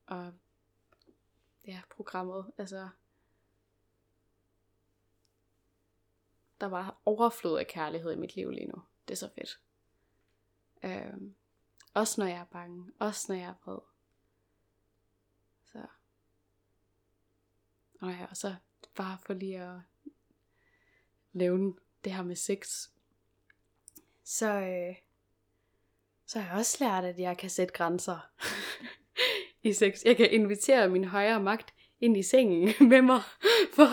og 0.07 0.33
ja, 1.67 1.83
programmet. 1.91 2.53
Altså, 2.59 2.89
der 6.61 6.67
var 6.67 7.01
overflod 7.05 7.59
af 7.59 7.67
kærlighed 7.67 8.13
i 8.13 8.17
mit 8.17 8.37
liv 8.37 8.51
lige 8.51 8.67
nu. 8.67 8.83
Det 9.09 9.15
er 9.15 9.19
så 9.19 9.31
fedt. 9.35 9.61
Øh, 10.83 11.33
også 11.95 12.21
når 12.21 12.29
jeg 12.29 12.41
er 12.41 12.45
bange. 12.45 12.93
Også 12.99 13.33
når 13.33 13.39
jeg 13.39 13.49
er 13.49 13.55
vred. 13.65 13.79
Så. 15.65 15.87
Nej, 18.03 18.11
ja, 18.21 18.27
og 18.31 18.37
så 18.37 18.55
bare 18.95 19.19
for 19.27 19.35
lige 19.35 19.62
at 19.62 19.79
nævne 21.33 21.75
det 22.05 22.12
her 22.12 22.23
med 22.23 22.37
sex. 22.37 22.88
Så, 24.25 24.47
øh, 24.47 24.97
så 26.27 26.41
har 26.41 26.49
jeg 26.49 26.59
også 26.59 26.77
lært, 26.85 27.05
at 27.05 27.19
jeg 27.19 27.38
kan 27.38 27.51
sætte 27.51 27.75
grænser 27.75 28.19
i 29.69 29.73
sex. 29.73 30.05
Jeg 30.05 30.17
kan 30.17 30.31
invitere 30.31 30.88
min 30.88 31.05
højere 31.05 31.41
magt 31.41 31.75
ind 32.01 32.17
i 32.17 32.23
sengen 32.23 32.75
med 32.91 33.03
mig, 33.03 33.21
for, 33.75 33.87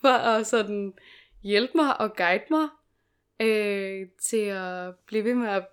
for 0.00 0.08
at 0.08 0.46
sådan 0.46 0.94
hjælpe 1.42 1.72
mig 1.74 2.00
og 2.00 2.16
guide 2.16 2.44
mig 2.50 2.68
øh, 3.40 4.08
til 4.18 4.46
at 4.46 4.94
blive 5.06 5.24
ved 5.24 5.34
med 5.34 5.48
at 5.48 5.68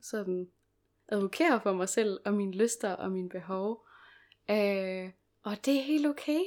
sådan 0.00 0.50
advokere 1.08 1.60
for 1.60 1.72
mig 1.72 1.88
selv 1.88 2.20
og 2.24 2.34
mine 2.34 2.52
lyster 2.52 2.92
og 2.92 3.10
mine 3.10 3.28
behov. 3.28 3.86
Øh, 4.50 5.10
og 5.42 5.64
det 5.64 5.76
er 5.76 5.82
helt 5.82 6.06
okay. 6.06 6.40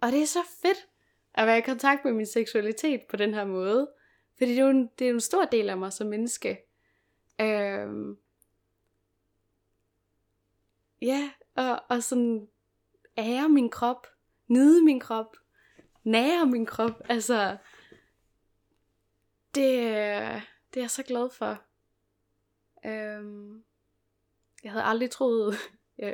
Og 0.00 0.12
det 0.12 0.22
er 0.22 0.26
så 0.26 0.42
fedt 0.62 0.88
at 1.34 1.46
være 1.46 1.58
i 1.58 1.62
kontakt 1.62 2.04
med 2.04 2.12
min 2.12 2.26
seksualitet 2.26 3.02
på 3.10 3.16
den 3.16 3.34
her 3.34 3.44
måde. 3.44 3.90
Fordi 4.38 4.50
det 4.50 4.58
er 4.58 4.62
jo 4.64 4.70
en, 4.70 4.90
det 4.98 5.06
er 5.06 5.10
en 5.10 5.20
stor 5.20 5.44
del 5.44 5.68
af 5.70 5.76
mig 5.76 5.92
som 5.92 6.06
menneske. 6.06 6.58
Øhm, 7.40 8.18
ja, 11.02 11.30
og, 11.54 11.82
og 11.88 12.02
sådan 12.02 12.48
ære 13.18 13.48
min 13.48 13.70
krop, 13.70 14.06
nyde 14.48 14.84
min 14.84 15.00
krop, 15.00 15.36
nære 16.04 16.46
min 16.46 16.66
krop. 16.66 17.02
Altså, 17.08 17.56
det, 19.54 19.74
det 20.74 20.76
er 20.76 20.80
jeg 20.80 20.90
så 20.90 21.02
glad 21.02 21.30
for. 21.30 21.62
Øhm, 22.86 23.64
jeg 24.64 24.72
havde 24.72 24.84
aldrig 24.84 25.10
troet, 25.10 25.54
ja, 25.98 26.12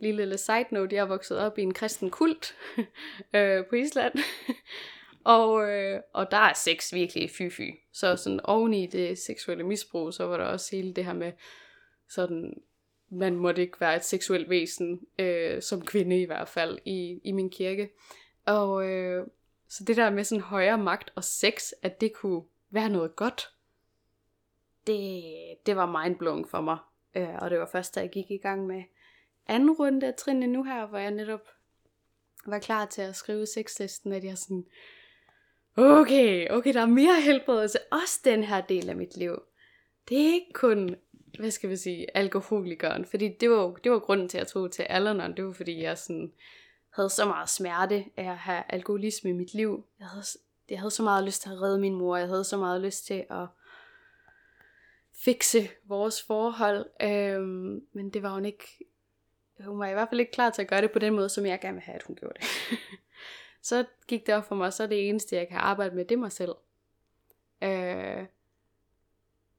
lille, 0.00 0.22
lille 0.22 0.38
side 0.38 0.66
note, 0.70 0.96
jeg 0.96 1.02
er 1.02 1.06
vokset 1.06 1.38
op 1.38 1.58
i 1.58 1.62
en 1.62 1.74
kristen 1.74 2.10
kult 2.10 2.56
øh, 3.36 3.66
på 3.66 3.74
Island. 3.74 4.14
og, 5.24 5.70
øh, 5.70 6.00
og 6.12 6.30
der 6.30 6.36
er 6.36 6.52
sex 6.52 6.94
virkelig 6.94 7.30
fy-fy. 7.30 7.88
Så 7.92 8.16
sådan 8.16 8.40
oven 8.44 8.74
i 8.74 8.86
det 8.86 9.18
seksuelle 9.18 9.64
misbrug, 9.64 10.14
så 10.14 10.24
var 10.24 10.36
der 10.36 10.44
også 10.44 10.76
hele 10.76 10.92
det 10.92 11.04
her 11.04 11.12
med 11.12 11.32
sådan, 12.08 12.54
man 13.10 13.36
måtte 13.36 13.62
ikke 13.62 13.80
være 13.80 13.96
et 13.96 14.04
seksuelt 14.04 14.50
væsen, 14.50 15.00
øh, 15.18 15.62
som 15.62 15.84
kvinde 15.84 16.22
i 16.22 16.24
hvert 16.24 16.48
fald, 16.48 16.78
i, 16.84 17.20
i 17.24 17.32
min 17.32 17.50
kirke. 17.50 17.90
Og 18.46 18.88
øh, 18.88 19.26
så 19.68 19.84
det 19.84 19.96
der 19.96 20.10
med 20.10 20.24
sådan 20.24 20.42
højere 20.42 20.78
magt 20.78 21.12
og 21.14 21.24
sex, 21.24 21.70
at 21.82 22.00
det 22.00 22.12
kunne 22.12 22.42
være 22.70 22.88
noget 22.88 23.16
godt, 23.16 23.50
det, 24.86 25.22
det 25.66 25.76
var 25.76 26.02
mindblowing 26.02 26.48
for 26.48 26.60
mig. 26.60 26.78
Øh, 27.14 27.34
og 27.38 27.50
det 27.50 27.58
var 27.58 27.68
først, 27.72 27.94
da 27.94 28.00
jeg 28.00 28.10
gik 28.10 28.30
i 28.30 28.38
gang 28.38 28.66
med 28.66 28.82
anden 29.48 29.70
runde 29.70 30.06
af 30.06 30.14
trinene 30.14 30.46
nu 30.46 30.62
her, 30.62 30.86
hvor 30.86 30.98
jeg 30.98 31.10
netop 31.10 31.48
var 32.46 32.58
klar 32.58 32.86
til 32.86 33.02
at 33.02 33.16
skrive 33.16 33.46
sexlisten, 33.46 34.12
at 34.12 34.24
jeg 34.24 34.38
sådan, 34.38 34.64
okay, 35.76 36.48
okay, 36.50 36.74
der 36.74 36.80
er 36.80 36.86
mere 36.86 37.20
helbredelse, 37.20 37.78
også 37.90 38.20
den 38.24 38.44
her 38.44 38.60
del 38.60 38.88
af 38.88 38.96
mit 38.96 39.16
liv. 39.16 39.42
Det 40.08 40.20
er 40.20 40.32
ikke 40.32 40.52
kun, 40.54 40.96
hvad 41.38 41.50
skal 41.50 41.70
vi 41.70 41.76
sige, 41.76 42.16
alkoholikeren, 42.16 43.04
fordi 43.04 43.28
det 43.40 43.50
var, 43.50 43.74
det 43.74 43.92
var 43.92 43.98
grunden 43.98 44.28
til, 44.28 44.38
at 44.38 44.40
jeg 44.40 44.48
tog 44.48 44.72
til 44.72 44.82
Alanon, 44.82 45.36
det 45.36 45.44
var 45.44 45.52
fordi 45.52 45.82
jeg 45.82 45.98
sådan, 45.98 46.32
havde 46.98 47.10
så 47.10 47.24
meget 47.24 47.48
smerte 47.48 48.04
af 48.16 48.30
at 48.30 48.38
have 48.38 48.62
alkoholisme 48.68 49.30
i 49.30 49.32
mit 49.32 49.54
liv. 49.54 49.84
Jeg 49.98 50.06
havde, 50.06 50.24
jeg 50.70 50.78
havde 50.78 50.90
så 50.90 51.02
meget 51.02 51.24
lyst 51.24 51.42
til 51.42 51.50
at 51.50 51.62
redde 51.62 51.80
min 51.80 51.94
mor. 51.94 52.16
Jeg 52.16 52.28
havde 52.28 52.44
så 52.44 52.56
meget 52.56 52.80
lyst 52.80 53.06
til 53.06 53.24
at 53.30 53.46
fikse 55.24 55.68
vores 55.84 56.22
forhold. 56.22 56.86
Øhm, 57.02 57.80
men 57.92 58.10
det 58.10 58.22
var 58.22 58.34
hun 58.34 58.44
ikke... 58.44 58.64
Hun 59.60 59.78
var 59.78 59.86
i 59.86 59.92
hvert 59.92 60.08
fald 60.08 60.20
ikke 60.20 60.32
klar 60.32 60.50
til 60.50 60.62
at 60.62 60.68
gøre 60.68 60.82
det 60.82 60.92
på 60.92 60.98
den 60.98 61.14
måde, 61.14 61.28
som 61.28 61.46
jeg 61.46 61.60
gerne 61.60 61.74
vil 61.74 61.82
have, 61.82 61.94
at 61.94 62.02
hun 62.02 62.16
gjorde 62.16 62.34
det. 62.40 62.48
så 63.68 63.84
gik 64.06 64.26
det 64.26 64.34
op 64.34 64.44
for 64.44 64.54
mig, 64.54 64.72
så 64.72 64.86
det 64.86 65.08
eneste, 65.08 65.36
jeg 65.36 65.48
kan 65.48 65.56
arbejde 65.56 65.94
med, 65.94 66.04
det 66.04 66.14
er 66.14 66.18
mig 66.18 66.32
selv. 66.32 66.54
Øh, 67.62 68.26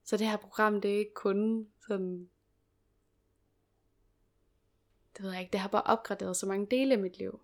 så 0.04 0.16
det 0.16 0.26
her 0.26 0.36
program, 0.36 0.80
det 0.80 0.94
er 0.94 0.98
ikke 0.98 1.14
kun 1.14 1.68
sådan 1.86 2.28
det 5.16 5.24
ved 5.24 5.32
jeg 5.32 5.40
ikke, 5.40 5.52
det 5.52 5.60
har 5.60 5.68
bare 5.68 5.82
opgraderet 5.82 6.36
så 6.36 6.46
mange 6.46 6.66
dele 6.66 6.94
af 6.94 7.00
mit 7.00 7.18
liv. 7.18 7.40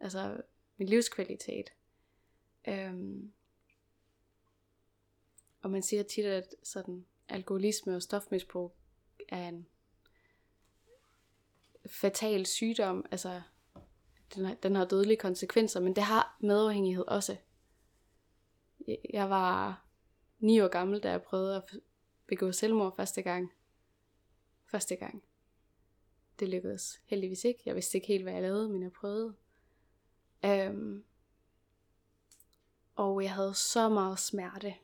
Altså 0.00 0.42
min 0.76 0.88
livskvalitet. 0.88 1.72
Øhm, 2.68 3.32
og 5.62 5.70
man 5.70 5.82
siger 5.82 6.02
tit, 6.02 6.24
at 6.24 6.54
sådan 6.62 7.06
alkoholisme 7.28 7.96
og 7.96 8.02
stofmisbrug 8.02 8.76
er 9.28 9.48
en 9.48 9.66
fatal 11.86 12.46
sygdom, 12.46 13.04
altså 13.10 13.42
den 14.34 14.44
har, 14.44 14.54
den 14.54 14.74
har 14.74 14.84
dødelige 14.84 15.16
konsekvenser, 15.16 15.80
men 15.80 15.96
det 15.96 16.02
har 16.02 16.36
medafhængighed 16.40 17.04
også. 17.08 17.36
Jeg 19.12 19.30
var 19.30 19.84
ni 20.38 20.60
år 20.60 20.68
gammel, 20.68 21.00
da 21.00 21.10
jeg 21.10 21.22
prøvede 21.22 21.56
at 21.56 21.62
begå 22.26 22.52
selvmord 22.52 22.96
første 22.96 23.22
gang. 23.22 23.52
Første 24.64 24.96
gang. 24.96 25.22
Det 26.40 26.48
lykkedes 26.48 27.00
heldigvis 27.06 27.44
ikke. 27.44 27.62
Jeg 27.66 27.74
vidste 27.74 27.98
ikke 27.98 28.08
helt, 28.08 28.22
hvad 28.22 28.32
jeg 28.32 28.42
lavede, 28.42 28.68
men 28.68 28.82
jeg 28.82 28.92
prøvede. 28.92 29.34
Um, 30.70 31.04
og 32.94 33.22
jeg 33.22 33.34
havde 33.34 33.54
så 33.54 33.88
meget 33.88 34.18
smerte, 34.18 34.74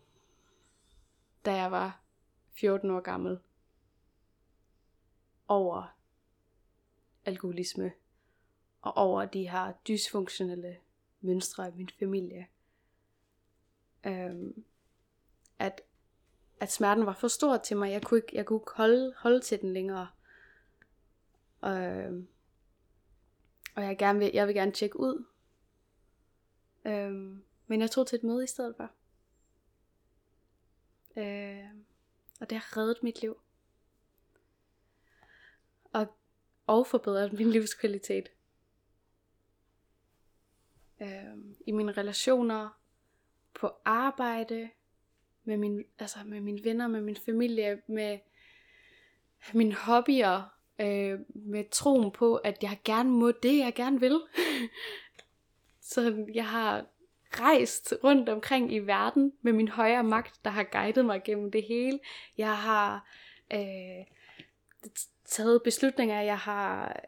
da 1.44 1.54
jeg 1.54 1.70
var 1.70 2.00
14 2.50 2.90
år 2.90 3.00
gammel, 3.00 3.38
over 5.48 5.95
alkoholisme, 7.26 7.92
og 8.82 8.96
over 8.96 9.24
de 9.24 9.48
her 9.48 9.72
dysfunktionelle 9.88 10.76
mønstre 11.20 11.68
i 11.68 11.72
min 11.72 11.90
familie. 11.98 12.46
Øhm, 14.06 14.64
at, 15.58 15.80
at 16.60 16.72
smerten 16.72 17.06
var 17.06 17.12
for 17.14 17.28
stor 17.28 17.56
til 17.56 17.76
mig. 17.76 17.92
Jeg 17.92 18.02
kunne 18.02 18.18
ikke, 18.18 18.36
jeg 18.36 18.46
kunne 18.46 18.56
ikke 18.56 18.72
holde, 18.74 19.14
holde 19.16 19.40
til 19.40 19.60
den 19.60 19.72
længere. 19.72 20.08
Øhm, 21.64 22.28
og 23.74 23.82
jeg, 23.82 23.98
gerne 23.98 24.18
vil, 24.18 24.30
jeg 24.34 24.46
vil 24.46 24.54
gerne 24.54 24.72
tjekke 24.72 25.00
ud. 25.00 25.24
Øhm, 26.84 27.44
men 27.66 27.80
jeg 27.80 27.90
tog 27.90 28.06
til 28.06 28.16
et 28.16 28.24
møde 28.24 28.44
i 28.44 28.46
stedet 28.46 28.76
for. 28.76 28.90
Øh, 31.16 31.64
og 32.40 32.50
det 32.50 32.58
har 32.58 32.76
reddet 32.76 33.02
mit 33.02 33.20
liv. 33.20 33.40
Og, 35.92 36.16
og 36.66 36.86
forbedret 36.86 37.32
min 37.32 37.50
livskvalitet. 37.50 38.28
Øh, 41.02 41.08
I 41.66 41.72
mine 41.72 41.92
relationer, 41.92 42.68
på 43.54 43.70
arbejde, 43.84 44.70
med, 45.44 45.56
min, 45.56 45.84
altså 45.98 46.18
med 46.24 46.40
mine 46.40 46.64
venner, 46.64 46.88
med 46.88 47.00
min 47.00 47.16
familie, 47.16 47.82
med 47.86 48.18
mine 49.52 49.74
hobbyer, 49.74 50.42
øh, 50.80 51.20
med 51.28 51.70
troen 51.70 52.10
på, 52.10 52.36
at 52.36 52.62
jeg 52.62 52.78
gerne 52.84 53.10
må 53.10 53.30
det, 53.30 53.58
jeg 53.58 53.74
gerne 53.74 54.00
vil. 54.00 54.20
Så 55.80 56.26
jeg 56.34 56.48
har 56.48 56.86
rejst 57.30 57.94
rundt 58.04 58.28
omkring 58.28 58.72
i 58.72 58.78
verden 58.78 59.32
med 59.42 59.52
min 59.52 59.68
højere 59.68 60.04
magt, 60.04 60.44
der 60.44 60.50
har 60.50 60.62
guidet 60.62 61.04
mig 61.04 61.22
gennem 61.24 61.50
det 61.50 61.62
hele. 61.62 61.98
Jeg 62.38 62.58
har 62.58 63.08
øh, 63.52 64.06
taget 65.28 65.62
beslutninger, 65.62 66.20
jeg 66.20 66.38
har 66.38 67.00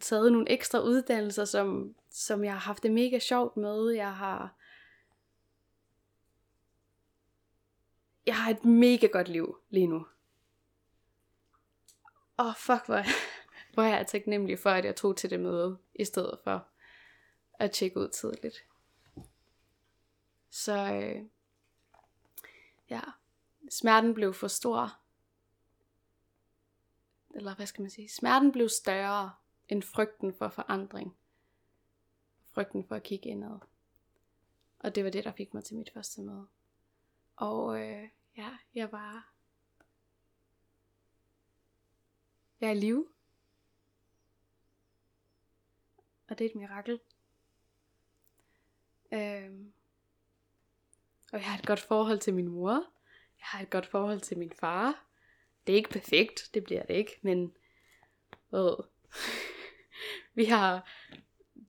taget 0.00 0.32
nogle 0.32 0.50
ekstra 0.50 0.80
uddannelser, 0.80 1.44
som, 1.44 1.94
som 2.10 2.44
jeg 2.44 2.52
har 2.52 2.60
haft 2.60 2.82
det 2.82 2.90
mega 2.90 3.18
sjovt 3.18 3.56
med. 3.56 3.90
Jeg 3.90 4.14
har 4.14 4.54
jeg 8.26 8.36
har 8.36 8.50
et 8.50 8.64
mega 8.64 9.06
godt 9.06 9.28
liv 9.28 9.58
lige 9.70 9.86
nu. 9.86 10.06
Og 12.36 12.46
oh, 12.46 12.54
fuck, 12.56 12.86
hvor, 12.86 13.02
hvor 13.74 13.82
er 13.82 13.96
jeg 13.96 14.06
taknemmelig 14.06 14.58
for, 14.58 14.70
at 14.70 14.84
jeg 14.84 14.96
tog 14.96 15.16
til 15.16 15.30
det 15.30 15.40
møde, 15.40 15.78
i 15.94 16.04
stedet 16.04 16.38
for 16.44 16.66
at 17.54 17.70
tjekke 17.70 18.00
ud 18.00 18.08
tidligt. 18.08 18.64
Så 20.50 20.72
øh, 20.72 21.22
ja, 22.90 23.00
smerten 23.70 24.14
blev 24.14 24.34
for 24.34 24.48
stor. 24.48 24.98
Eller 27.38 27.54
hvad 27.54 27.66
skal 27.66 27.82
man 27.82 27.90
sige? 27.90 28.08
Smerten 28.08 28.52
blev 28.52 28.68
større 28.68 29.34
end 29.68 29.82
frygten 29.82 30.34
for 30.34 30.48
forandring. 30.48 31.16
Frygten 32.52 32.84
for 32.84 32.96
at 32.96 33.02
kigge 33.02 33.28
indad. 33.28 33.58
Og 34.78 34.94
det 34.94 35.04
var 35.04 35.10
det, 35.10 35.24
der 35.24 35.32
fik 35.32 35.54
mig 35.54 35.64
til 35.64 35.76
mit 35.76 35.92
første 35.92 36.22
møde. 36.22 36.46
Og 37.36 37.80
øh, 37.80 38.08
ja, 38.36 38.56
jeg 38.74 38.92
var... 38.92 39.32
Jeg 42.60 42.68
er 42.68 42.72
i 42.72 42.80
live. 42.80 43.08
Og 46.28 46.38
det 46.38 46.44
er 46.44 46.50
et 46.50 46.56
mirakel. 46.56 47.00
Øhm, 49.12 49.72
og 51.32 51.38
jeg 51.38 51.50
har 51.50 51.58
et 51.58 51.66
godt 51.66 51.80
forhold 51.80 52.18
til 52.18 52.34
min 52.34 52.48
mor. 52.48 52.72
Jeg 53.38 53.46
har 53.46 53.60
et 53.60 53.70
godt 53.70 53.86
forhold 53.86 54.20
til 54.20 54.38
min 54.38 54.52
far. 54.52 55.07
Det 55.68 55.72
er 55.72 55.76
ikke 55.76 55.90
perfekt, 55.90 56.50
det 56.54 56.64
bliver 56.64 56.82
det 56.82 56.94
ikke, 56.94 57.18
men 57.22 57.52
øh, 58.54 58.72
vi 60.38 60.44
har 60.44 60.90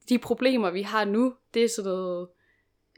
de 0.09 0.19
problemer, 0.19 0.69
vi 0.69 0.81
har 0.81 1.05
nu, 1.05 1.35
det 1.53 1.63
er 1.63 1.69
sådan 1.69 1.91
noget, 1.91 2.27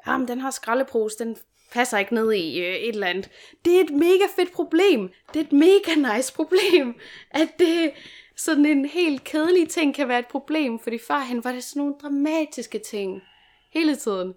ah, 0.06 0.12
jamen 0.12 0.28
den 0.28 0.40
har 0.40 0.52
skraldepose, 0.52 1.20
den 1.20 1.38
passer 1.72 1.98
ikke 1.98 2.14
ned 2.14 2.32
i 2.32 2.60
øh, 2.60 2.76
et 2.76 2.90
eller 2.90 3.08
andet. 3.08 3.30
Det 3.66 3.76
er 3.76 3.84
et 3.84 3.90
mega 3.90 4.26
fedt 4.36 4.52
problem. 4.52 5.12
Det 5.34 5.40
er 5.40 5.44
et 5.44 5.52
mega 5.52 6.16
nice 6.16 6.34
problem, 6.34 7.00
at 7.42 7.50
det 7.60 7.92
sådan 8.36 8.66
en 8.66 8.86
helt 8.86 9.24
kedelig 9.24 9.70
ting 9.70 9.96
kan 9.96 10.08
være 10.08 10.20
et 10.20 10.28
problem, 10.28 10.80
fordi 10.80 10.98
førhen 10.98 11.44
var 11.44 11.52
det 11.52 11.64
sådan 11.64 11.80
nogle 11.80 11.96
dramatiske 12.02 12.80
ting 12.80 13.22
hele 13.70 13.96
tiden. 13.96 14.34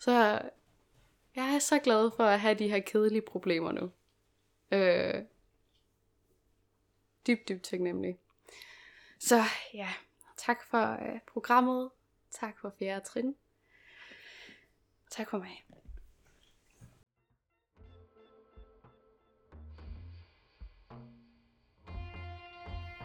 Så 0.00 0.12
jeg 1.36 1.54
er 1.54 1.58
så 1.58 1.78
glad 1.78 2.10
for 2.16 2.24
at 2.24 2.40
have 2.40 2.54
de 2.54 2.68
her 2.68 2.80
kedelige 2.80 3.22
problemer 3.22 3.72
nu. 3.72 3.90
Øh, 4.72 5.22
dybt, 7.28 7.48
dybt 7.48 7.64
taknemmelig. 7.64 8.18
Så 9.18 9.42
ja, 9.74 9.88
tak 10.36 10.58
for 10.70 10.92
øh, 10.92 11.20
programmet. 11.32 11.90
Tak 12.30 12.58
for 12.60 12.74
fjerde 12.78 13.04
trin. 13.04 13.34
Tak 15.10 15.30
for 15.30 15.38
mig. 15.38 15.64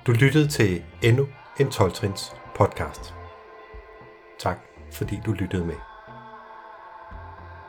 Du 0.08 0.12
lyttede 0.12 0.48
til 0.48 0.86
endnu 1.04 1.28
en 1.60 1.68
12-trins 1.68 2.36
podcast. 2.56 3.14
Tak 4.40 4.58
fordi 4.92 5.20
du 5.26 5.32
lyttede 5.32 5.66
med. 5.66 5.76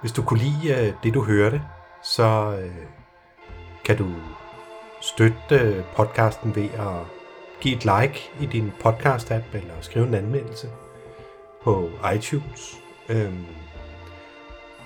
Hvis 0.01 0.12
du 0.12 0.23
kunne 0.23 0.40
lide 0.40 0.87
øh, 0.88 0.95
det, 1.03 1.14
du 1.14 1.25
hørte, 1.25 1.62
så 2.03 2.59
øh, 2.62 2.87
kan 3.85 3.99
du 3.99 4.14
støtte 5.05 5.85
podcasten 5.97 6.57
ved 6.57 6.64
at 6.64 7.07
give 7.61 7.77
et 7.77 7.85
like 7.85 8.31
i 8.40 8.47
din 8.47 8.73
podcast-app 8.85 9.55
eller 9.55 9.75
skrive 9.81 10.07
en 10.07 10.14
anmeldelse 10.14 10.69
på 11.62 11.90
iTunes. 12.14 12.81
Um, 13.11 13.47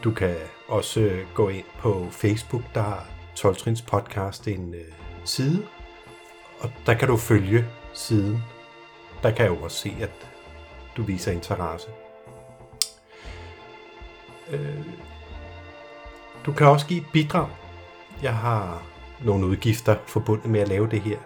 du 0.05 0.11
kan 0.11 0.37
også 0.69 1.25
gå 1.35 1.49
ind 1.49 1.65
på 1.79 2.07
Facebook, 2.11 2.63
der 2.75 2.83
har 2.83 3.07
12 3.35 3.57
Trins 3.57 3.83
podcast 3.83 4.49
en 4.49 4.75
øh, 4.75 4.81
side, 5.25 5.67
og 6.61 6.71
der 6.87 6.95
kan 6.95 7.09
du 7.09 7.17
følge 7.17 7.65
siden. 7.93 8.45
Der 9.23 9.31
kan 9.31 9.47
jeg 9.47 9.51
jo 9.51 9.65
også 9.65 9.77
se, 9.77 9.97
at 10.01 10.31
du 10.97 11.03
viser 11.03 11.33
interesse. 11.33 11.89
Øh, 14.51 14.87
du 16.47 16.53
kan 16.53 16.67
også 16.67 16.87
give 16.87 17.01
et 17.01 17.07
bidrag. 17.13 17.49
Jeg 18.23 18.37
har 18.37 18.83
nogle 19.25 19.47
udgifter 19.47 19.97
forbundet 20.07 20.51
med 20.51 20.61
at 20.61 20.69
lave 20.69 20.89
det 20.91 21.01
her. 21.01 21.19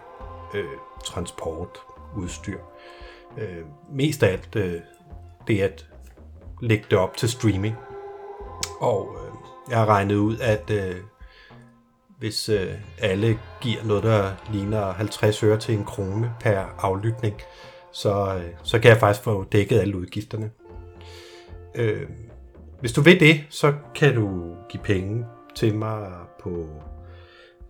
Øh, 0.53 0.65
transport, 1.05 1.79
udstyr. 2.15 2.59
Øh, 3.37 3.63
mest 3.91 4.23
af 4.23 4.31
alt 4.31 4.55
øh, 4.55 4.81
det 5.47 5.61
at 5.61 5.87
lægge 6.61 6.85
det 6.89 6.97
op 6.97 7.17
til 7.17 7.29
streaming. 7.29 7.75
Og 8.79 9.15
øh, 9.15 9.33
jeg 9.69 9.77
har 9.79 9.85
regnet 9.85 10.15
ud, 10.15 10.37
at 10.37 10.69
øh, 10.69 10.95
hvis 12.19 12.49
øh, 12.49 12.73
alle 12.99 13.39
giver 13.61 13.83
noget, 13.83 14.03
der 14.03 14.31
ligner 14.51 14.91
50 14.93 15.43
øre 15.43 15.59
til 15.59 15.75
en 15.75 15.85
krone 15.85 16.33
per 16.39 16.59
aflytning, 16.79 17.35
så, 17.91 18.35
øh, 18.35 18.53
så 18.63 18.79
kan 18.79 18.89
jeg 18.91 18.99
faktisk 18.99 19.23
få 19.23 19.43
dækket 19.43 19.79
alle 19.79 19.97
udgifterne. 19.97 20.51
Øh, 21.75 22.09
hvis 22.79 22.93
du 22.93 23.01
vil 23.01 23.19
det, 23.19 23.43
så 23.49 23.73
kan 23.95 24.15
du 24.15 24.55
give 24.69 24.83
penge 24.83 25.25
til 25.55 25.75
mig 25.75 26.11
på 26.39 26.67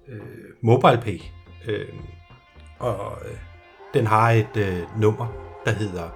øh, 0.07 0.21
MobilePay. 0.61 1.21
Øh, 1.67 1.93
og 2.79 3.17
øh, 3.25 3.37
den 3.93 4.07
har 4.07 4.31
et 4.31 4.57
øh, 4.57 4.99
nummer, 4.99 5.27
der 5.65 5.71
hedder 5.71 6.09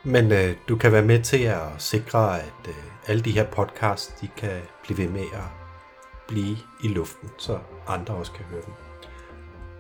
Men 0.04 0.32
øh, 0.32 0.56
du 0.70 0.76
kan 0.76 0.92
være 0.92 1.02
med 1.02 1.24
til 1.24 1.44
at 1.44 1.68
sikre, 1.78 2.40
at 2.40 2.68
øh, 2.68 2.76
alle 3.08 3.22
de 3.22 3.32
her 3.32 3.46
podcasts, 3.46 4.14
de 4.22 4.30
kan 4.38 4.62
blive 4.84 4.98
ved 4.98 5.10
med 5.10 5.26
at 5.34 5.61
blive 6.32 6.58
i 6.84 6.88
luften, 6.88 7.30
så 7.38 7.60
andre 7.88 8.14
også 8.14 8.32
kan 8.32 8.46
høre 8.46 8.62
dem. 8.66 8.74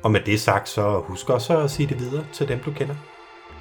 Og 0.04 0.12
med 0.12 0.22
det 0.26 0.41
sagt, 0.41 0.70
så 0.70 0.99
husk 0.99 1.30
også 1.30 1.58
at 1.58 1.72
sige 1.72 1.89
det 1.89 1.99
videre 1.99 2.26
til 2.34 2.47
dem, 2.47 2.60
du 2.60 2.72
kender. 2.72 2.95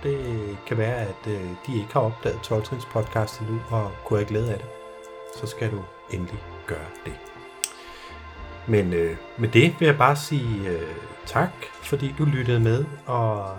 Det 0.02 0.58
kan 0.66 0.78
være, 0.78 0.96
at 0.96 1.26
øh, 1.26 1.40
de 1.66 1.74
ikke 1.74 1.92
har 1.92 2.00
opdaget 2.00 2.40
12 2.42 2.64
podcast 2.92 3.40
endnu 3.40 3.60
og 3.70 3.90
kunne 4.06 4.18
have 4.18 4.28
glæde 4.28 4.52
af 4.52 4.58
det. 4.58 4.66
Så 5.36 5.46
skal 5.46 5.70
du 5.70 5.82
endelig 6.10 6.42
gøre 6.66 6.88
det. 7.04 7.12
Men 8.66 8.92
øh, 8.92 9.16
med 9.38 9.48
det 9.48 9.74
vil 9.78 9.86
jeg 9.86 9.98
bare 9.98 10.16
sige 10.16 10.68
øh, 10.68 10.96
tak, 11.26 11.50
fordi 11.82 12.14
du 12.18 12.24
lyttede 12.24 12.60
med, 12.60 12.84
og 13.06 13.56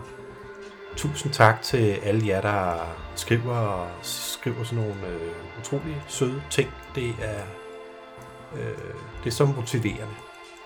tusind 0.96 1.34
tak 1.34 1.62
til 1.62 1.92
alle 2.04 2.28
jer, 2.28 2.42
der 2.42 2.74
skriver 3.16 3.88
skriver 4.02 4.64
sådan 4.64 4.84
nogle 4.84 5.08
øh, 5.08 5.32
utrolig 5.60 6.04
søde 6.08 6.42
ting. 6.50 6.70
Det 6.96 7.16
er, 7.22 7.44
øh, 8.56 8.94
det 9.24 9.28
er 9.28 9.32
så 9.32 9.46
motiverende. 9.46 10.16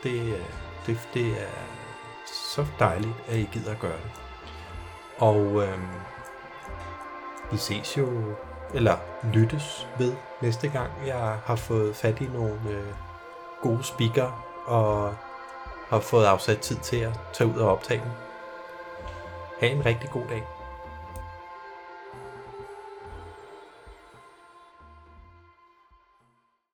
Det, 0.04 0.22
øh, 0.22 0.46
det, 0.86 1.10
det 1.14 1.28
er 1.28 1.56
så 2.26 2.66
dejligt, 2.80 3.14
at 3.28 3.38
I 3.38 3.50
gider 3.52 3.72
at 3.72 3.80
gøre 3.80 3.98
det. 3.98 4.12
Og 5.18 5.64
øh, 5.64 5.80
vi 7.52 7.58
ses 7.58 7.98
jo, 7.98 8.36
eller 8.74 8.98
lyttes 9.34 9.88
ved 9.98 10.14
næste 10.42 10.68
gang, 10.68 10.92
jeg 11.06 11.38
har 11.46 11.56
fået 11.56 11.96
fat 11.96 12.22
i 12.22 12.26
nogle 12.34 12.60
øh, 12.70 12.94
gode 13.62 13.84
speaker 13.84 14.46
og 14.66 15.16
har 15.90 16.00
fået 16.00 16.26
afsat 16.26 16.60
tid 16.60 16.76
til 16.76 16.98
at 16.98 17.20
tage 17.34 17.50
ud 17.50 17.56
og 17.56 17.72
optage 17.72 18.02
dem. 18.02 18.12
Ha' 19.60 19.68
en 19.68 19.86
rigtig 19.86 20.10
god 20.10 20.24
dag. 20.30 20.44